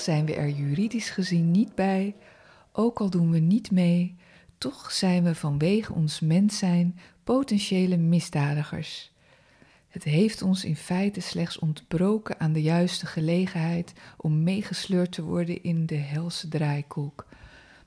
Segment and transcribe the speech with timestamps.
[0.00, 2.14] Zijn we er juridisch gezien niet bij,
[2.72, 4.16] ook al doen we niet mee,
[4.58, 9.12] toch zijn we vanwege ons mens zijn potentiële misdadigers.
[9.88, 15.62] Het heeft ons in feite slechts ontbroken aan de juiste gelegenheid om meegesleurd te worden
[15.62, 17.26] in de helse draaikolk.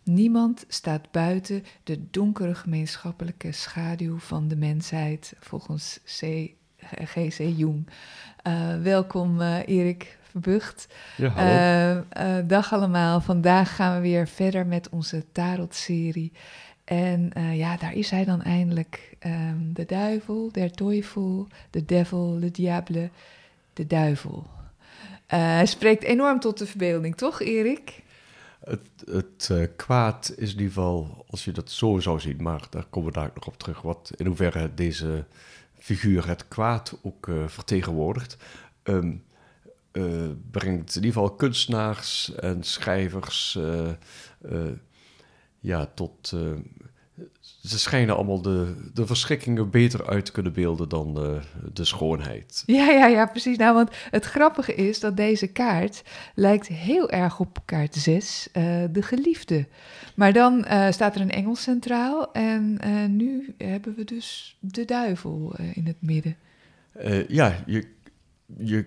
[0.03, 6.49] Niemand staat buiten de donkere gemeenschappelijke schaduw van de mensheid, volgens C.
[7.03, 7.37] G.C.
[7.37, 7.87] Jung.
[8.47, 10.17] Uh, welkom, uh, Erik
[11.17, 12.03] Ja, hallo.
[12.17, 13.21] Uh, dag allemaal.
[13.21, 16.31] Vandaag gaan we weer verder met onze Tarot-serie.
[16.83, 19.15] En uh, ja, daar is hij dan eindelijk.
[19.25, 23.09] Um, de duivel, der teufel, de devil, de diable,
[23.73, 24.47] de duivel.
[25.25, 28.03] Hij spreekt enorm tot de verbeelding, toch Erik?
[28.63, 32.61] Het, het uh, kwaad is in ieder geval, als je dat zo zou zien, maar
[32.69, 35.25] daar komen we daar nog op terug, wat in hoeverre deze
[35.79, 38.37] figuur het kwaad ook vertegenwoordigt.
[38.83, 39.23] Um,
[40.51, 43.59] brengt in ieder geval kunstenaars en schrijvers
[45.59, 46.33] ja, tot.
[47.39, 51.41] Ze schijnen allemaal de, de verschrikkingen beter uit te kunnen beelden dan uh,
[51.73, 52.63] de schoonheid.
[52.65, 53.57] Ja, ja, ja, precies.
[53.57, 56.03] Nou, want het grappige is dat deze kaart
[56.35, 59.67] lijkt heel erg op kaart 6, uh, de geliefde.
[60.15, 62.79] Maar dan staat er een engel centraal en
[63.15, 66.35] nu hebben we dus de duivel in het midden.
[67.27, 67.87] ja, je,
[68.57, 68.85] je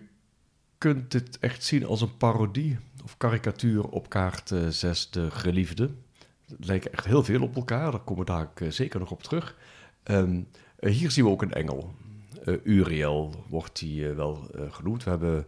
[0.79, 5.91] kunt dit echt zien als een parodie of karikatuur op kaart 6, de geliefde
[6.57, 7.91] lijken echt heel veel op elkaar.
[7.91, 9.57] Daar komen we daar uh, zeker nog op terug.
[10.05, 10.49] Um,
[10.81, 11.95] uh, hier zien we ook een engel.
[12.45, 15.05] Uh, Uriel wordt die wel genoemd.
[15.05, 15.47] We hebben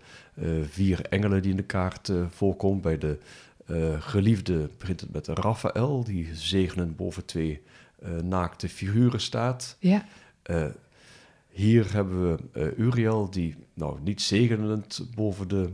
[0.68, 2.80] vier engelen die in de kaart voorkomen.
[2.80, 3.18] Bij de
[3.98, 7.62] geliefde begint het met Raphaël, die zegenend boven twee
[8.22, 9.76] naakte figuren staat.
[9.78, 10.04] Ja.
[11.60, 12.22] Hier hebben
[12.52, 15.72] we Uriel, die nou niet zegenend boven de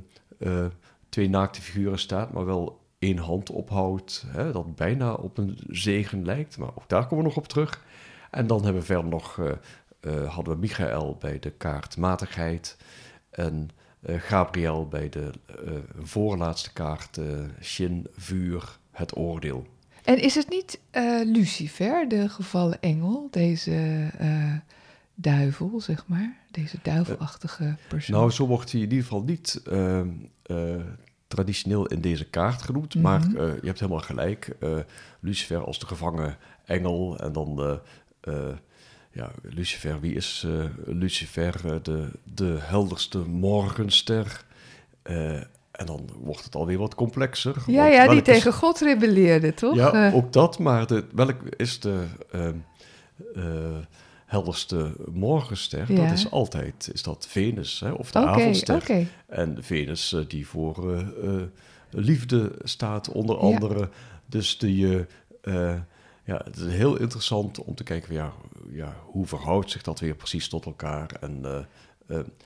[1.08, 6.24] twee naakte figuren staat, maar wel één hand ophoudt, hè, dat bijna op een zegen
[6.24, 6.58] lijkt.
[6.58, 7.84] Maar ook daar komen we nog op terug.
[8.30, 9.50] En dan hebben we verder nog, uh,
[10.00, 12.76] uh, hadden we Michael bij de kaart matigheid
[13.30, 13.68] en
[14.00, 15.30] uh, Gabriel bij de
[15.98, 17.20] voorlaatste kaart
[17.62, 19.66] Shin, vuur, het oordeel.
[20.04, 20.80] En is het niet
[21.24, 24.10] Lucifer, de gevallen engel, deze
[25.16, 26.36] duivel, zeg maar?
[26.50, 28.16] Deze duivelachtige persoon?
[28.16, 29.62] Nou, zo wordt hij in ieder geval niet
[31.28, 32.94] traditioneel in deze kaart genoemd.
[32.94, 33.10] Mm -hmm.
[33.10, 34.56] Maar uh, je hebt helemaal gelijk.
[35.20, 37.18] Lucifer als de gevangen engel.
[37.18, 37.80] En dan,
[39.12, 40.46] ja, Lucifer, wie is
[40.84, 41.82] Lucifer?
[41.82, 44.44] de, de helderste morgenster.
[45.02, 47.56] en dan wordt het alweer wat complexer.
[47.66, 48.56] Ja, ja die tegen is...
[48.56, 49.74] God rebelleerde, toch?
[49.74, 50.58] Ja, ook dat.
[50.58, 52.04] Maar de, welk is de
[54.36, 56.02] helderste morgenster, ja.
[56.02, 58.76] dat is altijd is dat Venus, hè, of de okay, avondster.
[58.76, 59.08] Okay.
[59.26, 61.42] En Venus uh, die voor uh, uh,
[61.90, 63.78] liefde staat, onder andere.
[63.78, 63.88] Ja.
[64.26, 65.06] Dus die,
[66.24, 68.32] ja, het is heel interessant om te kijken, ja,
[68.70, 71.10] ja, hoe verhoudt zich dat weer precies tot elkaar?
[71.20, 71.66] En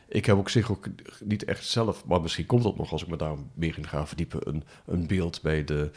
[0.08, 0.86] ik heb ook zich ook
[1.24, 4.06] niet echt zelf, maar misschien komt dat nog als ik me daar meer in ga
[4.06, 5.90] verdiepen, een, een beeld bij de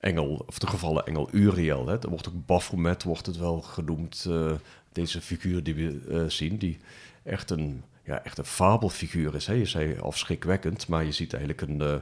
[0.00, 1.86] engel, of de gevallen engel Uriel.
[1.86, 1.98] Hè.
[2.02, 4.52] Er wordt ook Baphomet, wordt het wel genoemd, uh,
[4.92, 6.78] deze figuur die we uh, zien, die
[7.22, 9.46] echt een, ja, echt een fabelfiguur is.
[9.46, 9.52] Hè.
[9.52, 11.94] Je zei afschrikwekkend, maar je ziet eigenlijk een, uh,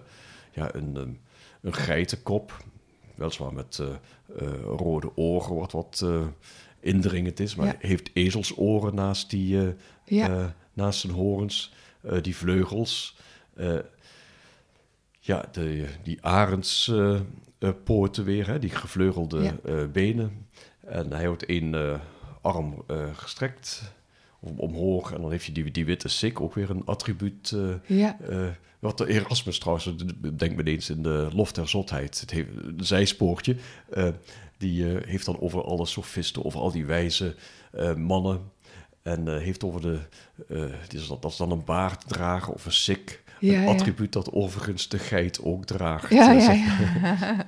[0.52, 1.20] ja, een, um,
[1.60, 2.64] een geitenkop,
[3.14, 3.82] weliswaar met
[4.62, 6.06] rode ogen, wat wat
[6.80, 7.76] indringend is, maar ja.
[7.78, 9.74] heeft ezelsoren naast, die,
[10.04, 10.54] ja.
[10.72, 11.72] naast zijn horens,
[12.22, 13.16] die vleugels
[15.28, 19.56] ja, de, die arendspoorten uh, weer, hè, die gevleugelde ja.
[19.66, 20.46] uh, benen.
[20.86, 22.00] En hij houdt één
[22.42, 23.92] arm gestrekt
[24.40, 25.12] om, omhoog.
[25.12, 27.56] En dan heeft je die, die witte sik, ook weer een attribuut.
[27.86, 28.16] ja.
[28.78, 29.94] wat de Erasmus trouwens,
[30.32, 33.56] denk me eens in de lof der zotheid, het heeft, een zijspoortje.
[34.58, 37.34] die heeft dan over alle sofisten, over al die wijze
[37.96, 38.40] mannen.
[39.02, 39.98] En heeft over de,
[41.08, 43.64] dat, dat is dan een baard dragen of een sik een ja.
[43.64, 46.10] attribuut dat overigens de geit ook draagt.
[46.10, 46.66] Ja, ja, ja.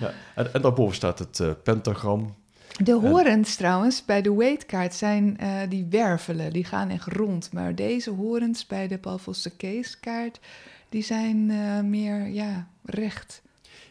[0.00, 2.34] Ja, en, en daarboven staat het eh, pentagram.
[2.82, 7.52] De horens trouwens bij de weightkaart zijn eh, die wervelen, die gaan echt rond.
[7.52, 10.40] Maar deze horens bij de Paul Voster Keeskaart,
[10.88, 13.42] die zijn eh, meer ja, recht.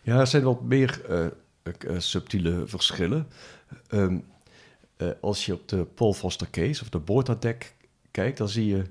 [0.01, 1.01] Ja, er zijn wat meer
[1.97, 3.27] subtiele verschillen.
[3.87, 4.17] Ehm,
[4.97, 7.75] eh, als je op de Paul Foster Case of de Bota-deck
[8.11, 8.83] kijkt, dan zie je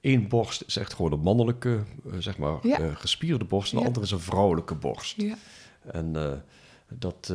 [0.00, 2.78] één borst is echt gewoon een mannelijke, eh, zeg maar, Ja.
[2.78, 3.70] eh, gespierde borst.
[3.70, 3.86] En de Ja.
[3.88, 5.22] andere is een vrouwelijke borst.
[5.22, 5.34] Ja.
[5.92, 6.32] En eh,
[6.88, 7.32] dat,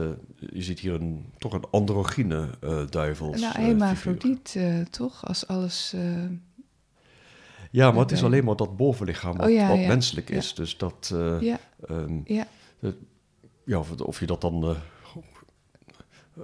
[0.54, 3.42] je ziet hier een, toch een androgyne eh duivels.
[3.42, 3.68] Nou, figuur.
[3.68, 5.26] hermafrodiet eh, toch?
[5.28, 5.96] Als alles...
[7.72, 9.88] Ja, maar het is alleen maar dat bovenlichaam wat, Oh, ja, wat ja.
[9.88, 10.36] menselijk Ja.
[10.36, 10.54] is.
[10.54, 12.48] Dus dat, eh, ja, ehm, ja.
[13.66, 14.76] ja, of, of je dat dan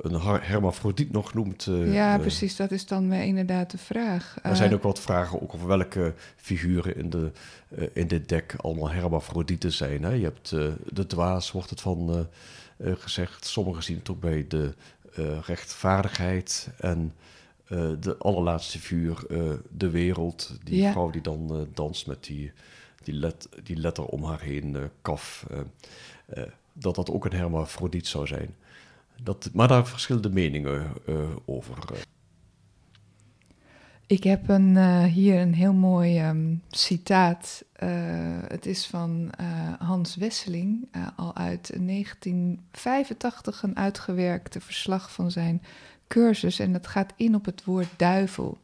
[0.01, 1.67] een hermafrodiet nog noemt.
[1.67, 2.55] eh, ja, eh, precies.
[2.55, 4.35] Dat is dan weer inderdaad de vraag.
[4.43, 7.31] Er zijn Eh, ook wat vragen ook over welke figuren in, de,
[7.93, 10.03] in dit deck allemaal hermafrodieten zijn.
[10.03, 10.11] Hè?
[10.11, 10.49] Je hebt
[10.93, 12.27] de dwaas, wordt het van
[12.83, 13.45] gezegd.
[13.45, 14.73] Sommigen zien het ook bij de
[15.45, 17.13] rechtvaardigheid en
[17.99, 19.39] de allerlaatste figuur, eh,
[19.77, 20.57] de wereld.
[20.63, 20.91] Die Ja.
[20.91, 22.51] vrouw die dan danst met die,
[23.03, 25.45] die, let, die letter om haar heen, kaf.
[26.73, 28.55] dat dat ook een hermafrodiet zou zijn.
[29.23, 31.77] Dat, maar daar verschillende meningen eh, over.
[31.93, 31.99] eh.
[34.07, 37.63] Ik heb een, eh, hier een heel mooi ehm, citaat.
[38.47, 39.29] Het is van
[39.79, 45.61] Hans Wesseling, al uit 1985 een uitgewerkte verslag van zijn
[46.07, 46.59] cursus.
[46.59, 48.57] En dat gaat in op het woord duivel.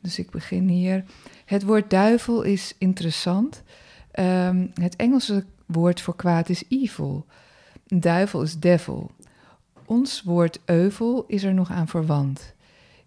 [0.00, 1.04] Dus ik begin hier.
[1.44, 3.62] Het woord duivel is interessant.
[4.10, 7.26] Ehm, het Engelse woord voor kwaad is evil.
[7.86, 9.10] Duivel is devil.
[9.86, 12.54] Ons woord euvel is er nog aan verwant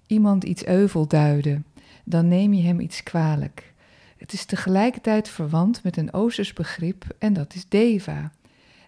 [0.10, 1.66] iemand iets euvel duiden,
[2.04, 3.74] dan neem je hem iets kwalijk.
[4.18, 8.32] Het is tegelijkertijd verwant met een Oosters begrip en dat is deva.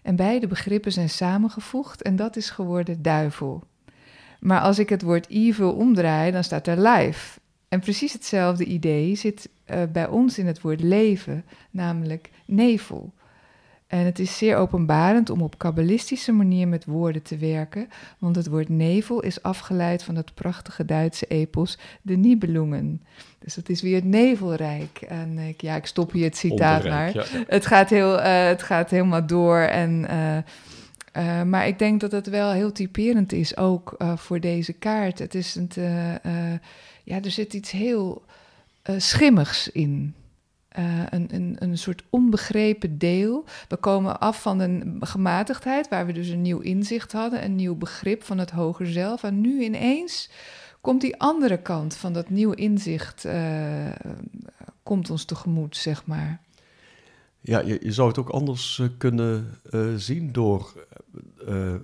[0.02, 3.62] En beide begrippen zijn samengevoegd en dat is geworden duivel.
[4.40, 7.40] Maar als ik het woord evil omdraai, dan staat er life.
[7.68, 13.12] En precies hetzelfde idee zit eh, bij ons in het woord leven, namelijk nevel.
[13.92, 18.46] En het is zeer openbarend om op kabbalistische manier met woorden te werken, want het
[18.46, 23.02] woord nevel is afgeleid van het prachtige Duitse epos De Nibelungen.
[23.38, 25.00] Dus het is weer het nevelrijk.
[25.00, 27.14] En ik, ja, ik stop hier het citaat maar.
[27.14, 27.24] Ja.
[27.46, 29.58] Het gaat, heel, eh, het gaat helemaal door.
[29.58, 30.36] En, eh,
[31.40, 35.18] eh, maar ik denk dat het wel heel typerend is, ook voor deze kaart.
[35.18, 35.70] Het is een,
[37.04, 38.22] ja, er zit iets heel
[38.96, 40.14] schimmigs in.
[40.72, 43.44] Eh, een, een, een soort onbegrepen deel.
[43.68, 47.74] We komen af van een gematigdheid, waar we dus een nieuw inzicht hadden, een nieuw
[47.74, 49.22] begrip van het hoger zelf.
[49.22, 50.30] En nu ineens
[50.80, 53.90] komt die andere kant van dat nieuwe inzicht, eh,
[54.82, 56.40] komt ons tegemoet, zeg maar.
[57.40, 59.60] Ja, je, je zou het ook anders eh, kunnen
[59.96, 60.86] zien door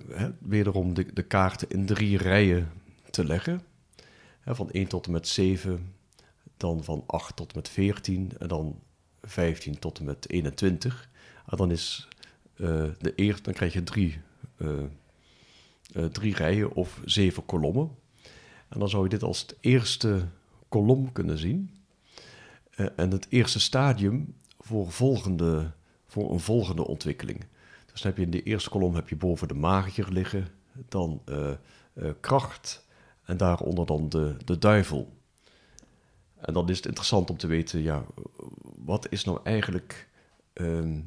[0.09, 2.71] hè, wederom de, de kaarten in drie rijen
[3.09, 3.61] te leggen.
[4.45, 5.93] Van 1 tot en met 7,
[6.59, 8.79] dan van 8 tot met 14 en dan
[9.21, 11.09] 15 tot en met 21.
[11.45, 12.07] En dan is
[12.55, 14.21] eh, de eerste, dan krijg je drie,
[14.57, 14.69] eh,
[15.93, 17.91] eh, drie rijen of zeven kolommen.
[18.69, 20.27] En dan zou je dit als het eerste
[20.69, 21.73] kolom kunnen zien.
[22.95, 25.71] En het eerste stadium voor, volgende,
[26.07, 27.39] voor een volgende ontwikkeling.
[27.91, 30.47] Dus dan heb je in de eerste kolom heb je boven de magier liggen,
[30.89, 31.21] dan
[32.19, 32.85] kracht
[33.23, 35.18] en daaronder dan de, de duivel.
[36.41, 38.05] En dan is het interessant om te weten, ja,
[38.85, 40.09] wat is nou eigenlijk,
[40.53, 40.99] ehm,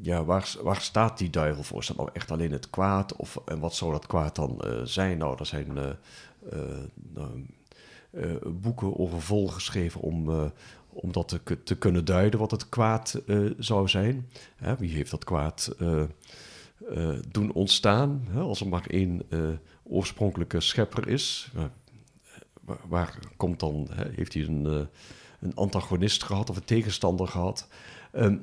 [0.00, 1.80] ja, waar, waar staat die duivel voor?
[1.80, 3.16] Is dat nou echt alleen het kwaad?
[3.16, 5.18] Of, en wat zou dat kwaad dan eh, zijn?
[5.18, 5.88] Nou, er zijn eh,
[6.50, 7.46] eh, nou,
[8.46, 10.30] boeken over volgeschreven om,
[10.88, 13.22] om dat te, te kunnen duiden, wat het kwaad
[13.58, 14.28] zou zijn.
[14.56, 15.76] Hè, wie heeft dat kwaad
[17.28, 18.26] doen ontstaan?
[18.30, 19.22] Hè, als er maar één
[19.84, 21.64] oorspronkelijke schepper is, eh,
[22.88, 24.86] waar, komt dan, hè, heeft hij een, eh,
[25.40, 27.68] een antagonist gehad of een tegenstander gehad?
[28.12, 28.36] Ehm,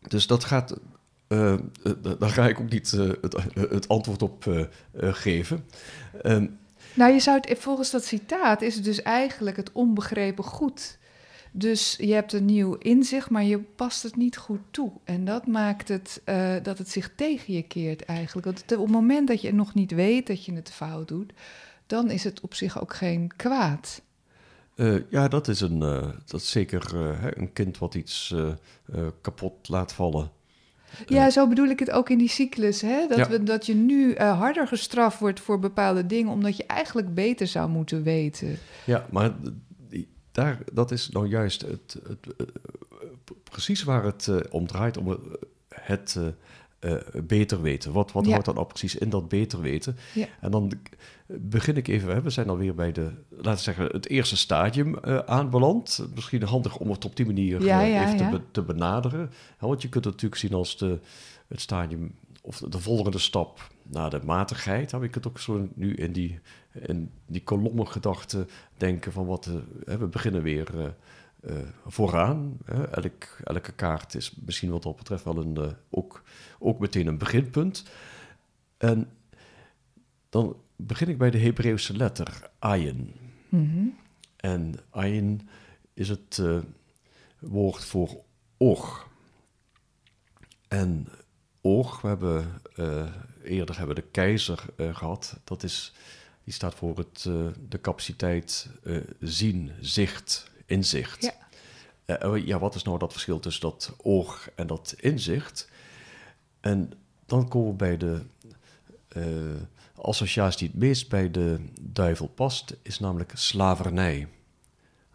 [0.00, 0.78] dus dat gaat,
[1.26, 1.58] eh,
[2.18, 5.64] daar ga ik ook niet het, het antwoord op geven.
[6.22, 6.46] Ehm,
[6.94, 10.98] Nou, je zou het, volgens dat citaat is het dus eigenlijk het onbegrepen goed.
[11.52, 14.92] Dus je hebt een nieuw inzicht, maar je past het niet goed toe.
[15.04, 16.22] En dat maakt het
[16.62, 18.46] dat het zich tegen je keert eigenlijk.
[18.46, 21.32] Want op het moment dat je nog niet weet dat je het fout doet,
[21.92, 24.02] dan is het op zich ook geen kwaad.
[24.74, 28.34] Eh, ja, dat is, een, eh, dat is zeker eh, een kind wat iets
[29.20, 30.30] kapot laat vallen.
[31.06, 32.80] Ja, zo bedoel ik het ook in die cyclus.
[32.80, 33.06] Hè?
[33.08, 33.28] Dat, Ja.
[33.28, 37.68] we, dat je nu harder gestraft wordt voor bepaalde dingen, omdat je eigenlijk beter zou
[37.70, 38.58] moeten weten.
[38.84, 39.32] Ja, maar
[39.88, 42.46] die- daar, dat is nou juist het, het, eh,
[43.42, 45.18] precies waar het om draait, om
[45.68, 46.18] het
[46.84, 47.92] uh, beter weten.
[47.92, 49.96] Wat, wat houdt dat nou precies in dat beter weten?
[50.14, 50.26] Ja.
[50.40, 50.72] En dan
[51.26, 56.06] begin ik even, we zijn alweer bij de, laten we zeggen, het eerste stadium aanbeland.
[56.14, 59.30] Misschien handig om het op die manier ja, even te, te, benaderen.
[59.58, 60.98] want je kunt het natuurlijk zien als de,
[61.48, 64.90] het stadium of de volgende stap naar de matigheid.
[64.90, 66.40] Heb ik het ook zo nu in die,
[66.72, 68.46] in die kolommengedachte
[68.76, 69.50] denken van wat...
[69.86, 70.94] Uh, we beginnen weer
[71.42, 72.58] uh, uh, vooraan.
[72.90, 76.22] Elk, elke kaart is misschien wat dat betreft wel een, ook,
[76.58, 77.84] ook meteen een beginpunt.
[78.76, 79.10] En
[80.28, 83.14] dan begin ik bij de Hebreeuwse letter, ayin.
[83.48, 83.98] Mm
[84.36, 85.48] En ayin
[85.94, 86.42] is het
[87.38, 88.24] woord voor
[88.56, 89.08] oog.
[90.68, 91.08] En
[91.60, 92.00] oog.
[92.00, 92.60] We hebben
[93.42, 95.40] eerder hebben we de keizer gehad.
[95.44, 95.92] Dat is,
[96.44, 97.22] die staat voor het,
[97.68, 98.70] de capaciteit
[99.20, 101.22] zien, zicht, inzicht.
[101.22, 102.18] Ja.
[102.28, 105.70] Oh, ja, wat is nou dat verschil tussen dat oog en dat inzicht?
[106.60, 106.92] En
[107.26, 108.20] dan komen we bij de
[109.94, 114.28] associatie die het meest bij de duivel past, is namelijk slavernij.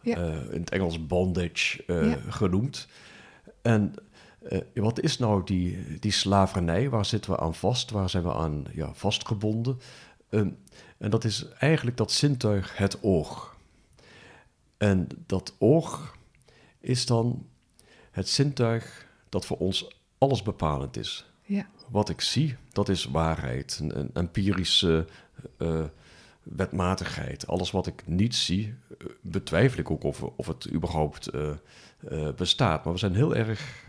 [0.02, 0.16] Ja.
[0.52, 2.18] in het Engels bondage Ja.
[2.30, 2.88] genoemd.
[3.62, 3.94] En
[4.52, 6.90] uh, wat is nou die, die slavernij?
[6.90, 7.92] Waar zitten we aan vast?
[7.92, 9.80] Waar zijn we aan ja, vastgebonden?
[10.30, 10.40] Uh,
[10.98, 13.57] en dat is eigenlijk dat zintuig het oog.
[14.78, 16.18] En dat oog
[16.80, 17.46] is dan
[18.12, 21.26] het zintuig dat voor ons alles bepalend is.
[21.44, 21.68] Ja.
[21.90, 25.08] Wat ik zie, dat is waarheid, een, een empirische
[25.58, 25.84] uh,
[26.44, 27.48] wetmatigheid.
[27.48, 28.74] Alles wat ik niet zie,
[29.22, 31.30] betwijfel ik ook of, of het überhaupt
[32.36, 32.84] bestaat.
[32.84, 33.86] Maar we zijn heel erg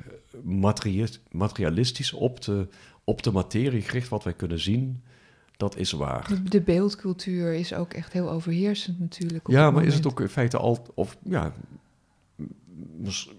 [1.31, 2.69] materialistisch op de,
[3.05, 5.03] op de materie gericht, wat wij kunnen zien,
[5.59, 6.29] dat is waar.
[6.29, 9.49] De, de beeldcultuur is ook echt heel overheersend natuurlijk.
[9.49, 11.53] ja, maar is het ook in feite al, of ja,
[12.97, 13.31] mis,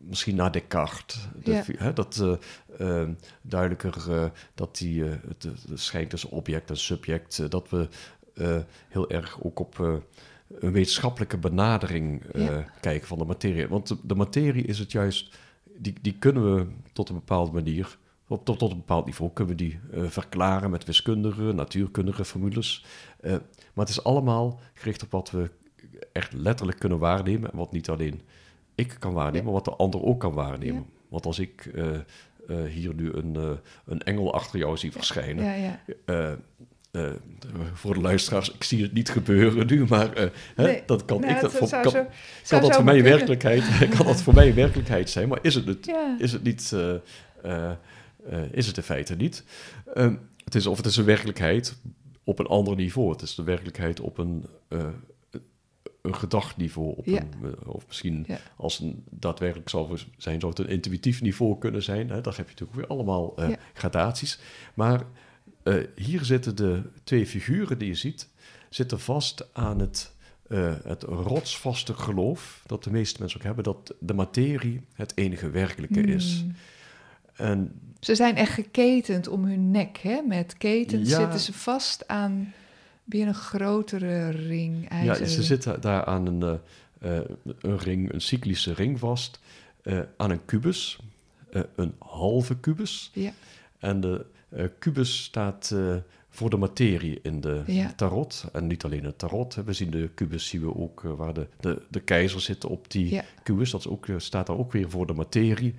[0.00, 1.64] misschien na Descartes, de, Ja.
[1.76, 2.36] hè, dat uh,
[2.80, 3.08] uh,
[3.42, 7.88] duidelijker uh, dat die, het, het schijnt tussen object en subject, dat we
[8.88, 9.78] heel erg ook op
[10.58, 12.64] een wetenschappelijke benadering Ja.
[12.80, 13.68] kijken van de materie.
[13.68, 15.36] Want de, de materie is het juist
[15.78, 19.56] die, die kunnen we tot een bepaalde manier, op, tot, tot een bepaald niveau, kunnen
[19.56, 22.84] we die uh, verklaren met wiskundige, natuurkundige formules.
[23.22, 25.50] Uh, maar het is allemaal gericht op wat we
[26.12, 28.20] echt letterlijk kunnen waarnemen en wat niet alleen
[28.74, 30.74] ik kan waarnemen, maar wat de ander ook kan waarnemen.
[30.88, 30.94] Ja.
[31.08, 31.98] Want als ik uh,
[32.68, 36.36] hier nu een, een engel achter jou zie verschijnen, Ja, ja.
[36.92, 37.10] uh,
[37.72, 41.20] voor de luisteraars, ik zie het niet gebeuren nu, maar uh, Nee, hè, dat kan
[41.20, 41.40] nou, ik.
[41.40, 42.06] Dat, voor- kan, zo- kan
[42.42, 43.64] zou dat voor mij werkelijkheid,
[43.96, 46.16] kan dat voor mij werkelijkheid zijn, maar is het het, Ja.
[46.18, 47.70] is het niet, uh,
[48.30, 49.44] uh, uh, is het in feite niet.
[49.96, 51.76] Um, het is, of het is een werkelijkheid
[52.24, 53.10] op een ander niveau.
[53.12, 54.86] Het is de werkelijkheid op een, uh,
[56.02, 56.96] een gedachtniveau.
[56.96, 57.20] Op Ja.
[57.20, 58.38] een, uh, of misschien Ja.
[58.56, 62.10] als een daadwerkelijk zou zijn, zou het een intuïtief niveau kunnen zijn.
[62.10, 62.20] Hè?
[62.20, 63.56] Dan heb je natuurlijk weer allemaal Ja.
[63.74, 64.38] gradaties.
[64.74, 65.04] Maar
[65.94, 68.28] hier zitten de twee figuren die je ziet,
[68.68, 70.14] zitten vast aan het,
[70.48, 75.50] uh, het rotsvaste geloof dat de meeste mensen ook hebben, dat de materie het enige
[75.50, 76.44] werkelijke is.
[77.36, 79.96] En Ze zijn echt geketend om hun nek.
[79.98, 80.20] Hè?
[80.20, 81.16] Met ketens Ja.
[81.18, 82.52] zitten ze vast aan
[83.04, 84.88] weer een grotere ring.
[85.04, 86.60] ja, ze zitten daar aan een,
[87.02, 87.24] uh, uh,
[87.60, 89.40] een ring, een cyclische ring vast,
[89.82, 90.98] uh, aan een kubus,
[91.50, 93.10] uh, een halve kubus.
[93.14, 93.30] Ja.
[93.78, 94.26] En de
[94.78, 95.74] kubus staat
[96.28, 97.92] voor de materie in de Ja.
[97.96, 98.44] tarot.
[98.52, 99.54] En niet alleen het tarot.
[99.54, 99.64] hè.
[99.64, 103.10] We zien de kubus zien we ook waar de, de, de keizer zit op die
[103.10, 103.24] Ja.
[103.42, 103.70] kubus.
[103.70, 105.74] Dat is ook, staat daar ook weer voor de materie.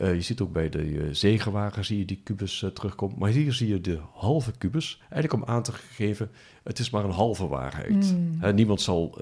[0.00, 3.18] Uh, je ziet ook bij de uh, zegenwagen zie je die kubus uh, terugkomen.
[3.18, 5.00] Maar hier zie je de halve kubus.
[5.10, 6.30] Eigenlijk om aan te geven,
[6.62, 8.12] het is maar een halve waarheid.
[8.16, 8.36] Mm.
[8.38, 9.18] Hè, niemand zal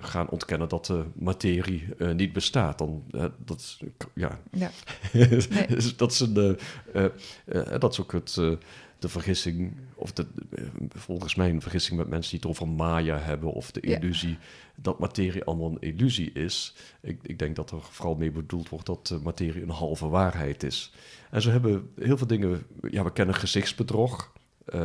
[0.00, 1.84] gaan ontkennen dat de materie
[2.14, 2.78] niet bestaat.
[2.78, 3.02] Dan,
[3.44, 3.80] dat, is-
[4.14, 4.40] ja.
[4.52, 4.70] Ja.
[5.68, 6.58] Dus dat, is een,
[7.78, 8.40] dat is ook het,
[8.98, 13.18] de vergissing, of de, uh, volgens mij een vergissing met mensen die het over Maya
[13.18, 13.96] hebben, of de Ja.
[13.98, 14.38] illusie
[14.76, 16.74] dat materie allemaal een illusie is.
[17.00, 20.62] Ik, ik denk dat er vooral mee bedoeld wordt dat uh, materie een halve waarheid
[20.62, 20.92] is.
[21.30, 24.32] En zo hebben heel veel dingen, ja, we kennen gezichtsbedrog.
[24.74, 24.80] uh,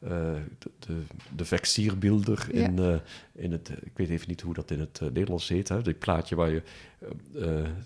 [0.00, 0.10] uh,
[0.58, 1.02] de, de,
[1.36, 2.64] de vexierbeelder Ja.
[2.64, 2.96] in, uh,
[3.34, 5.82] in het, ik weet even niet hoe dat in het Nederlands heet, hè?
[5.82, 6.62] die plaatje waar je,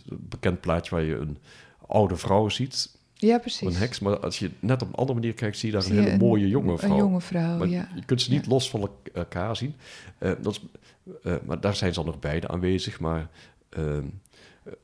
[0.06, 1.38] bekend plaatje waar je een
[1.86, 3.74] oude vrouw ziet, ja, precies.
[3.74, 5.96] een heks, maar als je net op een andere manier kijkt, zie je daar Zie
[5.96, 6.90] een hele mooie jonge vrouw.
[6.90, 7.88] Een jonge vrouw, maar ja.
[7.94, 8.50] je kunt ze niet Ja.
[8.50, 9.74] los van elk- elkaar zien.
[10.20, 10.62] Uh, dat is,
[11.24, 13.28] uh, maar daar zijn ze al nog beide aanwezig, maar
[13.78, 13.98] uh,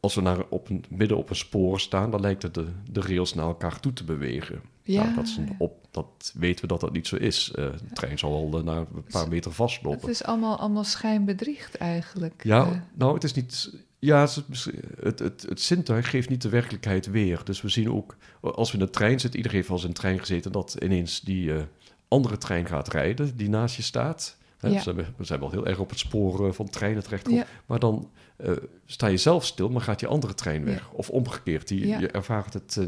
[0.00, 3.00] als we naar op een, midden op een spoor staan, dan lijkt het de, de
[3.00, 4.61] rails naar elkaar toe te bewegen.
[4.83, 5.02] Ja.
[5.02, 7.50] Nou, dat, is een op, dat weten we dat dat niet zo is.
[7.55, 10.09] Eh, de trein zal wel eh, na een paar meter Het vastlopen.
[10.09, 12.43] is allemaal, allemaal schijnbedriegt eigenlijk.
[12.45, 13.73] Ja, Eh, nou, het is niet.
[14.06, 14.70] Ja, het,
[15.00, 17.40] het, het, het zintuig geeft niet de werkelijkheid weer.
[17.44, 19.92] Dus we zien ook, als we in de trein zitten, iedereen heeft wel eens in
[19.92, 21.62] een trein gezeten, dat ineens die eh,
[22.08, 24.36] andere trein gaat rijden, die naast je staat.
[24.58, 24.75] Hè, Ja.
[24.75, 27.46] we, zijn, we zijn wel heel erg op het spoor eh, van treinen terechtgekomen.
[27.48, 27.60] Ja.
[27.66, 28.52] Maar dan eh,
[28.84, 30.90] sta je zelf stil, maar gaat die andere trein weg.
[30.92, 32.78] Of omgekeerd, die, je ervaart het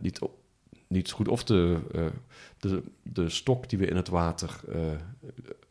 [0.00, 0.18] niet,
[0.86, 1.28] niet goed.
[1.28, 1.78] Of de,
[2.58, 4.60] de, de stok die we in het water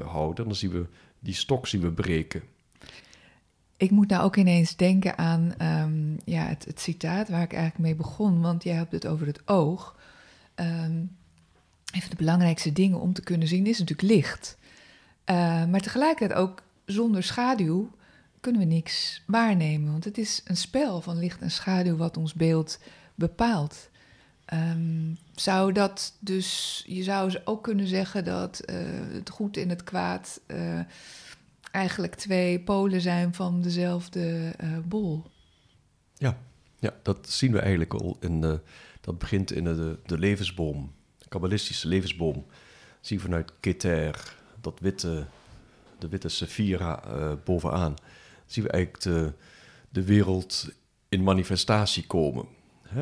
[0.03, 0.85] houden, dan zien we
[1.19, 2.43] die stok zien we breken.
[3.79, 7.95] Ik moet nou ook ineens denken aan ehm, ja, het, citaat waar ik eigenlijk mee
[7.95, 9.99] begon, want jij hebt het over het oog.
[10.55, 11.01] Ehm
[11.93, 14.57] een van de belangrijkste dingen om te kunnen zien is natuurlijk licht.
[15.23, 17.91] Eh, maar tegelijkertijd ook zonder schaduw
[18.39, 22.33] kunnen we niks waarnemen, want het is een spel van licht en schaduw wat ons
[22.33, 22.79] beeld
[23.15, 23.89] bepaalt.
[24.45, 28.77] Ehm, zou dat dus, je zou ook kunnen zeggen dat eh,
[29.11, 30.79] het goed en het kwaad eh,
[31.71, 35.23] eigenlijk twee polen zijn van dezelfde eh, bol.
[36.81, 38.59] Ja, dat zien we eigenlijk al in de,
[39.01, 42.45] dat begint in de, de levensboom, de kabbalistische levensboom.
[43.01, 45.25] Zie je vanuit Keter, dat witte,
[45.97, 47.93] de witte Sephira eh, bovenaan,
[48.45, 49.33] zien we eigenlijk de,
[49.89, 50.69] de wereld
[51.09, 52.45] in manifestatie komen.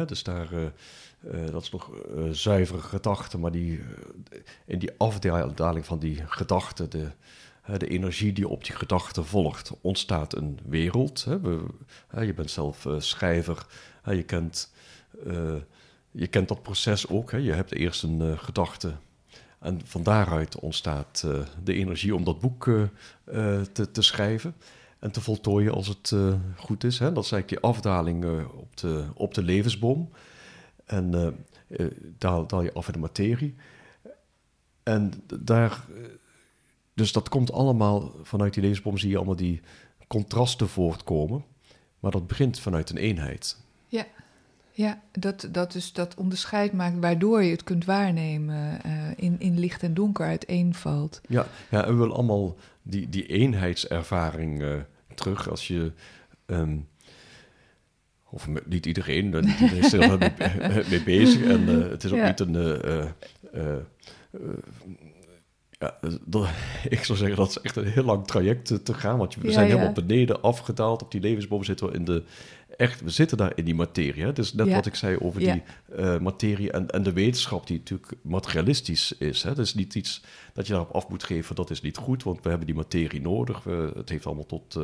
[0.05, 1.91] Dus daar, eh, dat is nog
[2.31, 3.81] zuivere gedachte, maar die,
[4.65, 7.11] in die afdaling van die gedachte, de,
[7.77, 11.25] de energie die op die gedachte volgt, ontstaat een wereld.
[12.19, 13.65] Je bent zelf eh, schrijver,
[14.05, 14.73] je, kent,
[15.25, 15.55] eh,
[16.11, 17.31] je kent dat proces ook.
[17.31, 18.95] Je hebt eerst een eh, gedachte
[19.59, 24.55] en van daaruit ontstaat eh, de energie om dat boek eh, eh, te, te schrijven
[24.99, 26.97] en te voltooien als het eh, goed is.
[26.97, 30.09] Dat is eigenlijk die afdaling eh, op, de, op de levensboom.
[30.85, 31.27] En eh,
[31.79, 33.55] eh, daal, daal je af in de materie.
[34.83, 36.03] En daar, eh,
[36.97, 39.61] dus dat komt allemaal vanuit die levensboom, zie je allemaal die
[40.07, 41.43] contrasten voortkomen.
[41.99, 43.57] Maar dat begint vanuit een eenheid.
[44.71, 49.59] Ja, dat, dat dus dat onderscheid maakt waardoor je het kunt waarnemen eh, in, in
[49.59, 51.21] licht en donker uiteenvalt.
[51.27, 54.75] Ja, ja en we willen allemaal die, die eenheidservaring eh,
[55.15, 55.91] terug als je.
[56.45, 56.77] ehm,
[58.29, 60.17] of niet iedereen, eh, iedereen is er
[60.89, 61.43] mee, bezig.
[61.43, 62.27] En het is ook Ja.
[62.27, 62.55] niet een.
[65.77, 66.47] Eh, eh, eh, eh, ja, dat,
[66.97, 69.17] ik zou zeggen dat is echt een heel lang traject te, te gaan.
[69.17, 69.71] Want we Ja, zijn ja.
[69.73, 71.01] helemaal beneden afgedaald.
[71.01, 72.23] Op die levensboom zitten we in de.
[72.77, 74.31] Echt, we zitten daar in die materie.
[74.33, 74.75] Dus net Ja.
[74.75, 75.63] wat ik zei over die
[75.95, 79.43] eh, materie en, en de wetenschap, die natuurlijk materialistisch is.
[79.43, 79.49] Hè?
[79.55, 80.21] Dat is niet iets
[80.53, 83.21] dat je daarop af moet geven, dat is niet goed, want we hebben die materie
[83.21, 83.63] nodig.
[83.63, 84.83] We, het heeft allemaal tot eh,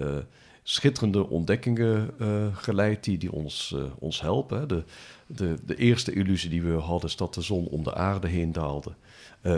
[0.00, 0.16] eh,
[0.62, 4.58] schitterende ontdekkingen eh, geleid die, die ons, eh, ons helpen.
[4.58, 4.66] Hè?
[4.66, 4.84] De,
[5.26, 8.52] de, de eerste illusie die we hadden is dat de zon om de aarde heen
[8.52, 8.92] daalde.
[9.40, 9.56] eh,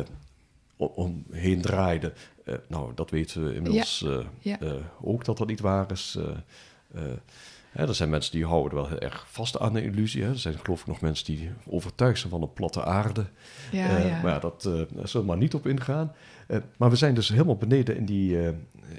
[0.76, 2.12] omheen draaide.
[2.44, 4.60] Eh, nou, dat weten we inmiddels eh, Ja.
[4.60, 6.16] eh, ook dat dat niet waar is.
[6.18, 6.24] Eh,
[7.02, 7.12] eh,
[7.70, 10.22] hè, er zijn mensen die houden wel heel erg vast aan de illusie.
[10.22, 10.28] Hè.
[10.28, 13.24] Er zijn geloof ik nog mensen die overtuigd zijn van een platte aarde.
[13.72, 14.20] Ja, Eh, ja.
[14.22, 16.12] Maar ja, dat, eh, daar zullen we maar niet op ingaan.
[16.46, 18.52] Eh, maar we zijn dus helemaal beneden in, die, eh,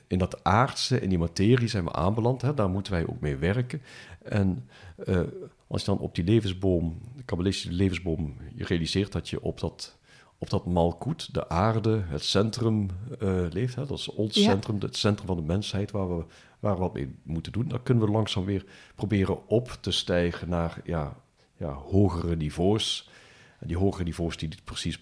[0.07, 2.41] in dat aardse, in die materie zijn we aanbeland.
[2.41, 2.53] Hè.
[2.53, 3.81] Daar moeten wij ook mee werken.
[4.23, 4.69] En
[5.05, 5.19] eh,
[5.67, 9.97] als je dan op die levensboom, de kabbalistische levensboom, je realiseert dat je op dat,
[10.43, 13.75] op dat malkoet, de aarde, het centrum eh, leeft.
[13.75, 13.85] Hè.
[13.85, 14.41] Dat is ons Ja.
[14.43, 16.23] centrum, het centrum van de mensheid waar we,
[16.59, 17.67] waar we wat mee moeten doen.
[17.67, 21.15] Dan kunnen we langzaam weer proberen op te stijgen naar ja,
[21.57, 23.09] ja, hogere niveaus.
[23.59, 25.01] En die hogere niveaus die niet precies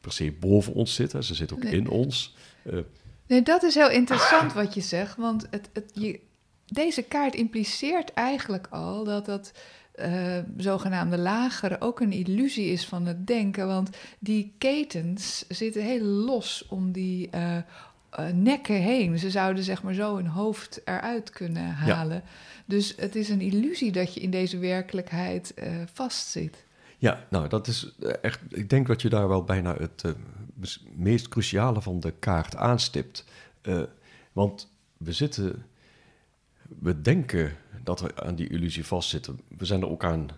[0.00, 1.72] per se boven ons zitten, ze zitten ook Nee.
[1.72, 2.36] in ons.
[2.64, 2.78] Eh,
[3.26, 6.20] Nee, dat is heel interessant wat je zegt, want het, het, je,
[6.66, 9.52] deze kaart impliceert eigenlijk al dat dat
[9.98, 16.04] eh, zogenaamde lagere ook een illusie is van het denken, want die ketens zitten heel
[16.04, 19.18] los om die eh, eh, nekken heen.
[19.18, 22.22] Ze zouden zeg maar zo hun hoofd eruit kunnen halen.
[22.64, 26.64] Dus het is een illusie dat je in deze werkelijkheid eh, vastzit.
[26.98, 28.40] Ja, nou, dat is echt.
[28.48, 30.04] Ik denk dat je daar wel bijna het
[30.94, 33.24] meest cruciale van de kaart aanstipt.
[34.32, 35.64] Want we zitten.
[36.80, 37.56] We denken
[37.88, 39.40] dat we aan die illusie vastzitten.
[39.56, 40.28] We zijn er ook aan.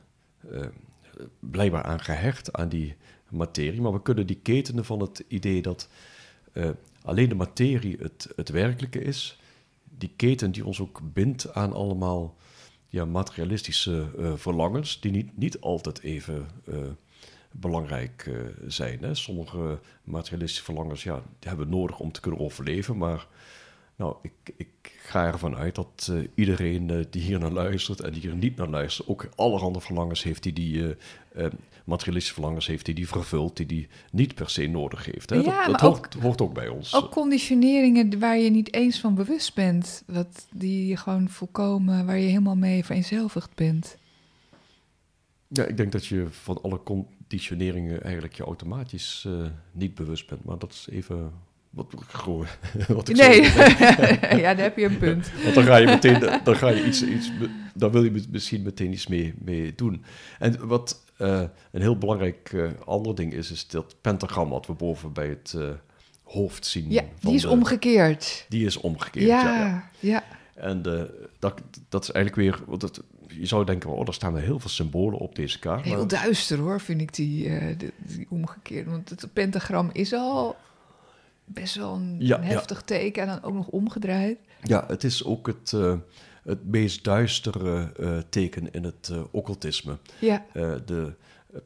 [0.51, 0.67] eh,
[1.41, 2.97] blijkbaar aan gehecht, aan die
[3.29, 3.81] materie.
[3.81, 5.89] Maar we kunnen die ketenen van het idee dat
[6.53, 6.71] eh,
[7.03, 9.39] alleen de materie het, het werkelijke is.
[9.85, 12.37] Die keten die ons ook bindt aan allemaal
[12.89, 16.47] ja, materialistische eh, verlangens, die niet, niet altijd even
[17.53, 18.31] belangrijk
[18.67, 19.03] zijn.
[19.03, 19.15] Hè.
[19.15, 23.27] Sommige materialistische verlangens ja, die hebben we nodig om te kunnen overleven, maar
[24.01, 24.69] Nou, ik, ik
[25.03, 28.57] ga ervan uit dat uh, iedereen uh, die hier naar luistert en die hier niet
[28.57, 31.47] naar luistert, ook allerhande verlangens heeft die die uh,
[31.85, 35.31] materialistische verlangens heeft die die vervult, die die niet per se nodig heeft.
[35.31, 35.37] Hè?
[35.37, 36.95] Ja, dat dat hoort, ook, hoort, ook, bij ons.
[36.95, 42.19] Ook conditioneringen waar je niet eens van bewust bent, wat die je gewoon volkomen, waar
[42.19, 43.97] je helemaal mee vereenzelvigd bent.
[45.49, 49.29] Ja, ik denk dat je van alle conditioneringen eigenlijk je automatisch
[49.73, 51.33] niet bewust bent, maar dat is even
[51.71, 51.95] wat,
[52.89, 53.43] wat ik nee,
[54.43, 55.31] ja, daar heb je een punt.
[55.43, 57.31] Want dan ga je meteen, dan ga je iets, iets
[57.75, 60.05] dan wil je misschien meteen iets mee, mee doen.
[60.39, 64.73] En wat uh, een heel belangrijk uh, ander ding is, is dat pentagram wat we
[64.73, 65.69] boven bij het uh,
[66.23, 66.91] hoofd zien.
[66.91, 68.47] Ja, die is de, omgekeerd.
[68.49, 69.43] Die is omgekeerd, ja.
[69.43, 69.91] ja, ja.
[69.99, 70.25] ja.
[70.55, 70.83] En
[71.39, 74.59] dat, dat is eigenlijk weer, want het, je zou denken, oh, er staan er heel
[74.59, 75.85] veel symbolen op deze kaart.
[75.85, 78.87] Heel duister hoor, vind ik die, die, die omgekeerd.
[78.87, 80.57] Want het pentagram is al
[81.53, 84.39] best wel een, ja, heftig teken en dan ook nog omgedraaid.
[84.63, 85.95] Ja, het is ook het, uh,
[86.43, 89.99] het meest duistere uh, teken in het uh, occultisme.
[90.21, 90.45] Ja.
[90.85, 91.15] de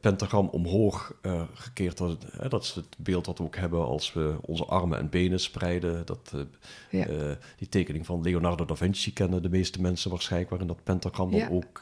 [0.01, 1.13] pentagram omhoog
[1.53, 5.09] gekeerd, dat, dat is het beeld dat we ook hebben als we onze armen en
[5.09, 6.05] benen spreiden.
[6.05, 6.33] Dat,
[6.89, 7.05] ja.
[7.57, 11.49] die tekening van Leonardo da Vinci kennen de meeste mensen waarschijnlijk, waarin dat pentagram dan
[11.49, 11.81] ook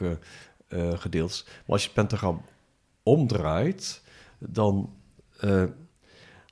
[1.00, 1.44] gedeeld is.
[1.44, 2.42] Maar als je het pentagram
[3.02, 4.02] omdraait,
[4.38, 4.90] dan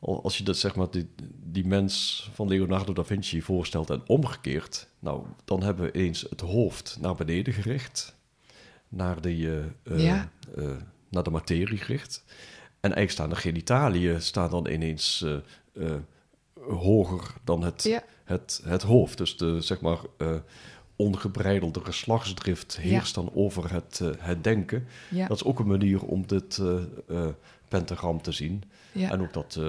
[0.02, 1.08] als je dat, zeg maar, die,
[1.42, 6.40] die mens van Leonardo da Vinci voorstelt en omgekeerd, nou, dan hebben we eens het
[6.40, 8.14] hoofd naar beneden gericht,
[8.88, 9.36] naar de,
[9.84, 10.30] uh, ja.
[10.58, 10.70] uh,
[11.08, 12.24] naar de materie gericht.
[12.80, 15.24] En eigenlijk staan de genitaliën staan dan ineens
[15.74, 15.94] uh,
[16.68, 18.02] hoger dan het, ja.
[18.24, 19.18] het, het hoofd.
[19.18, 19.98] Dus de, zeg maar,
[20.96, 23.22] ongebreidelde geslachtsdrift heerst ja.
[23.22, 24.86] dan over het, het denken.
[25.10, 26.60] Dat is ook een manier om dit
[27.72, 28.62] pentagram te zien.
[28.92, 29.60] En ook dat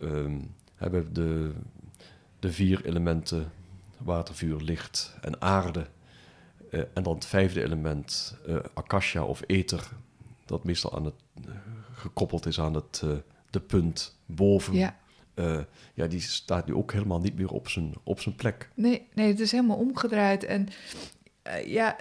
[0.00, 1.52] um, hebben de,
[2.38, 3.52] de vier elementen
[3.98, 5.86] water, vuur, licht en aarde.
[6.70, 9.88] Uh, en dan het vijfde element, uh, akasha of ether,
[10.44, 11.14] dat meestal aan het,
[11.48, 11.54] uh,
[11.92, 13.02] gekoppeld is aan het,
[13.50, 14.74] de punt boven.
[14.74, 14.96] Ja.
[15.94, 18.70] ja, die staat nu ook helemaal niet meer op zijn, op zijn plek.
[18.74, 20.44] Nee, nee, het is helemaal omgedraaid.
[20.44, 20.68] En
[21.64, 21.96] ja,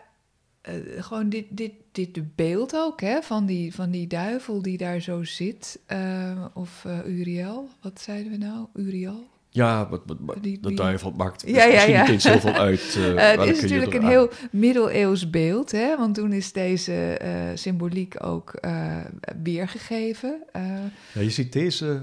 [0.70, 5.00] uh, gewoon dit, dit, dit beeld ook, hè, van die, van die duivel die daar
[5.00, 5.80] zo zit.
[5.92, 8.68] Uh, of uh, Uriel, wat zeiden we nou?
[8.74, 9.28] Uriel?
[9.52, 12.02] Ja, wat, wat, die, de duivel maakt ja, ja, misschien ja.
[12.02, 12.98] niet eens zoveel uit.
[13.38, 17.22] het is natuurlijk een heel middeleeuws beeld, hè, want toen is deze
[17.56, 18.60] symboliek ook
[19.44, 20.44] weergegeven.
[21.14, 22.02] Ja, je ziet deze